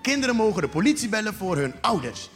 Kinderen 0.02 0.36
mogen 0.36 0.62
de 0.62 0.68
politie 0.68 1.08
bellen 1.08 1.34
voor 1.34 1.56
hun 1.56 1.74
ouders. 1.80 2.30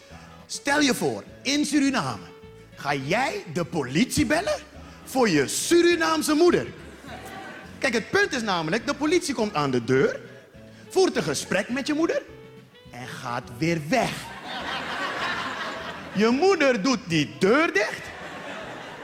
Stel 0.47 0.81
je 0.81 0.95
voor, 0.95 1.24
in 1.43 1.64
Suriname 1.64 2.26
ga 2.74 2.95
jij 2.95 3.45
de 3.53 3.64
politie 3.64 4.26
bellen 4.26 4.59
voor 5.05 5.29
je 5.29 5.49
Surinaamse 5.49 6.35
moeder. 6.35 6.66
Kijk, 7.79 7.95
het 7.95 8.11
punt 8.11 8.33
is 8.33 8.43
namelijk, 8.43 8.87
de 8.87 8.95
politie 8.95 9.35
komt 9.35 9.55
aan 9.55 9.70
de 9.70 9.85
deur, 9.85 10.20
voert 10.89 11.16
een 11.16 11.22
gesprek 11.22 11.68
met 11.68 11.87
je 11.87 11.95
moeder 11.95 12.22
gaat 13.23 13.43
weer 13.59 13.81
weg. 13.89 14.11
Je 16.12 16.29
moeder 16.29 16.83
doet 16.83 16.99
die 17.07 17.37
deur 17.39 17.73
dicht 17.73 18.03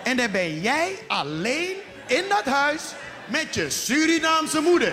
en 0.03 0.17
dan 0.17 0.31
ben 0.31 0.61
jij 0.61 0.99
alleen 1.07 1.73
in 2.07 2.25
dat 2.29 2.45
huis 2.45 2.83
met 3.27 3.55
je 3.55 3.71
Surinaamse 3.71 4.61
moeder. 4.61 4.93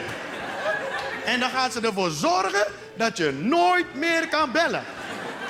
En 1.25 1.39
dan 1.39 1.49
gaat 1.49 1.73
ze 1.73 1.81
ervoor 1.81 2.09
zorgen 2.09 2.65
dat 2.97 3.17
je 3.17 3.31
nooit 3.31 3.95
meer 3.95 4.27
kan 4.27 4.51
bellen. 4.51 4.83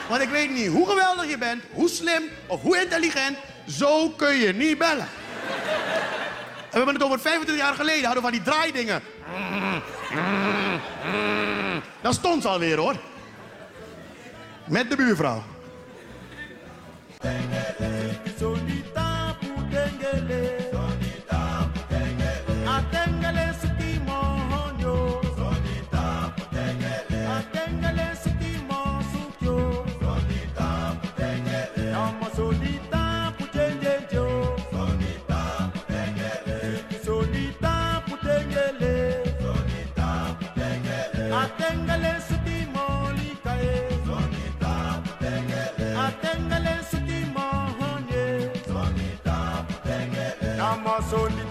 Want 0.10 0.22
ik 0.22 0.30
weet 0.30 0.50
niet 0.50 0.68
hoe 0.68 0.88
geweldig 0.88 1.30
je 1.30 1.38
bent, 1.38 1.64
hoe 1.72 1.90
slim 1.90 2.24
of 2.48 2.62
hoe 2.62 2.82
intelligent, 2.82 3.38
zo 3.68 4.10
kun 4.10 4.36
je 4.36 4.54
niet 4.54 4.78
bellen. 4.78 5.08
En 6.72 6.78
we 6.78 6.86
hebben 6.86 6.94
het 6.94 7.04
over 7.04 7.20
25 7.20 7.66
jaar 7.66 7.76
geleden, 7.76 8.06
hadden 8.06 8.24
we 8.24 8.30
van 8.30 8.40
die 8.40 8.54
draaidingen. 8.54 9.02
Dan 12.02 12.14
stond 12.14 12.42
ze 12.42 12.48
alweer 12.48 12.78
hoor. 12.78 12.96
Met 14.68 14.90
de 14.90 14.96
buurvrouw. 14.96 15.44
pass 50.92 51.14
on 51.14 51.34
the 51.38 51.51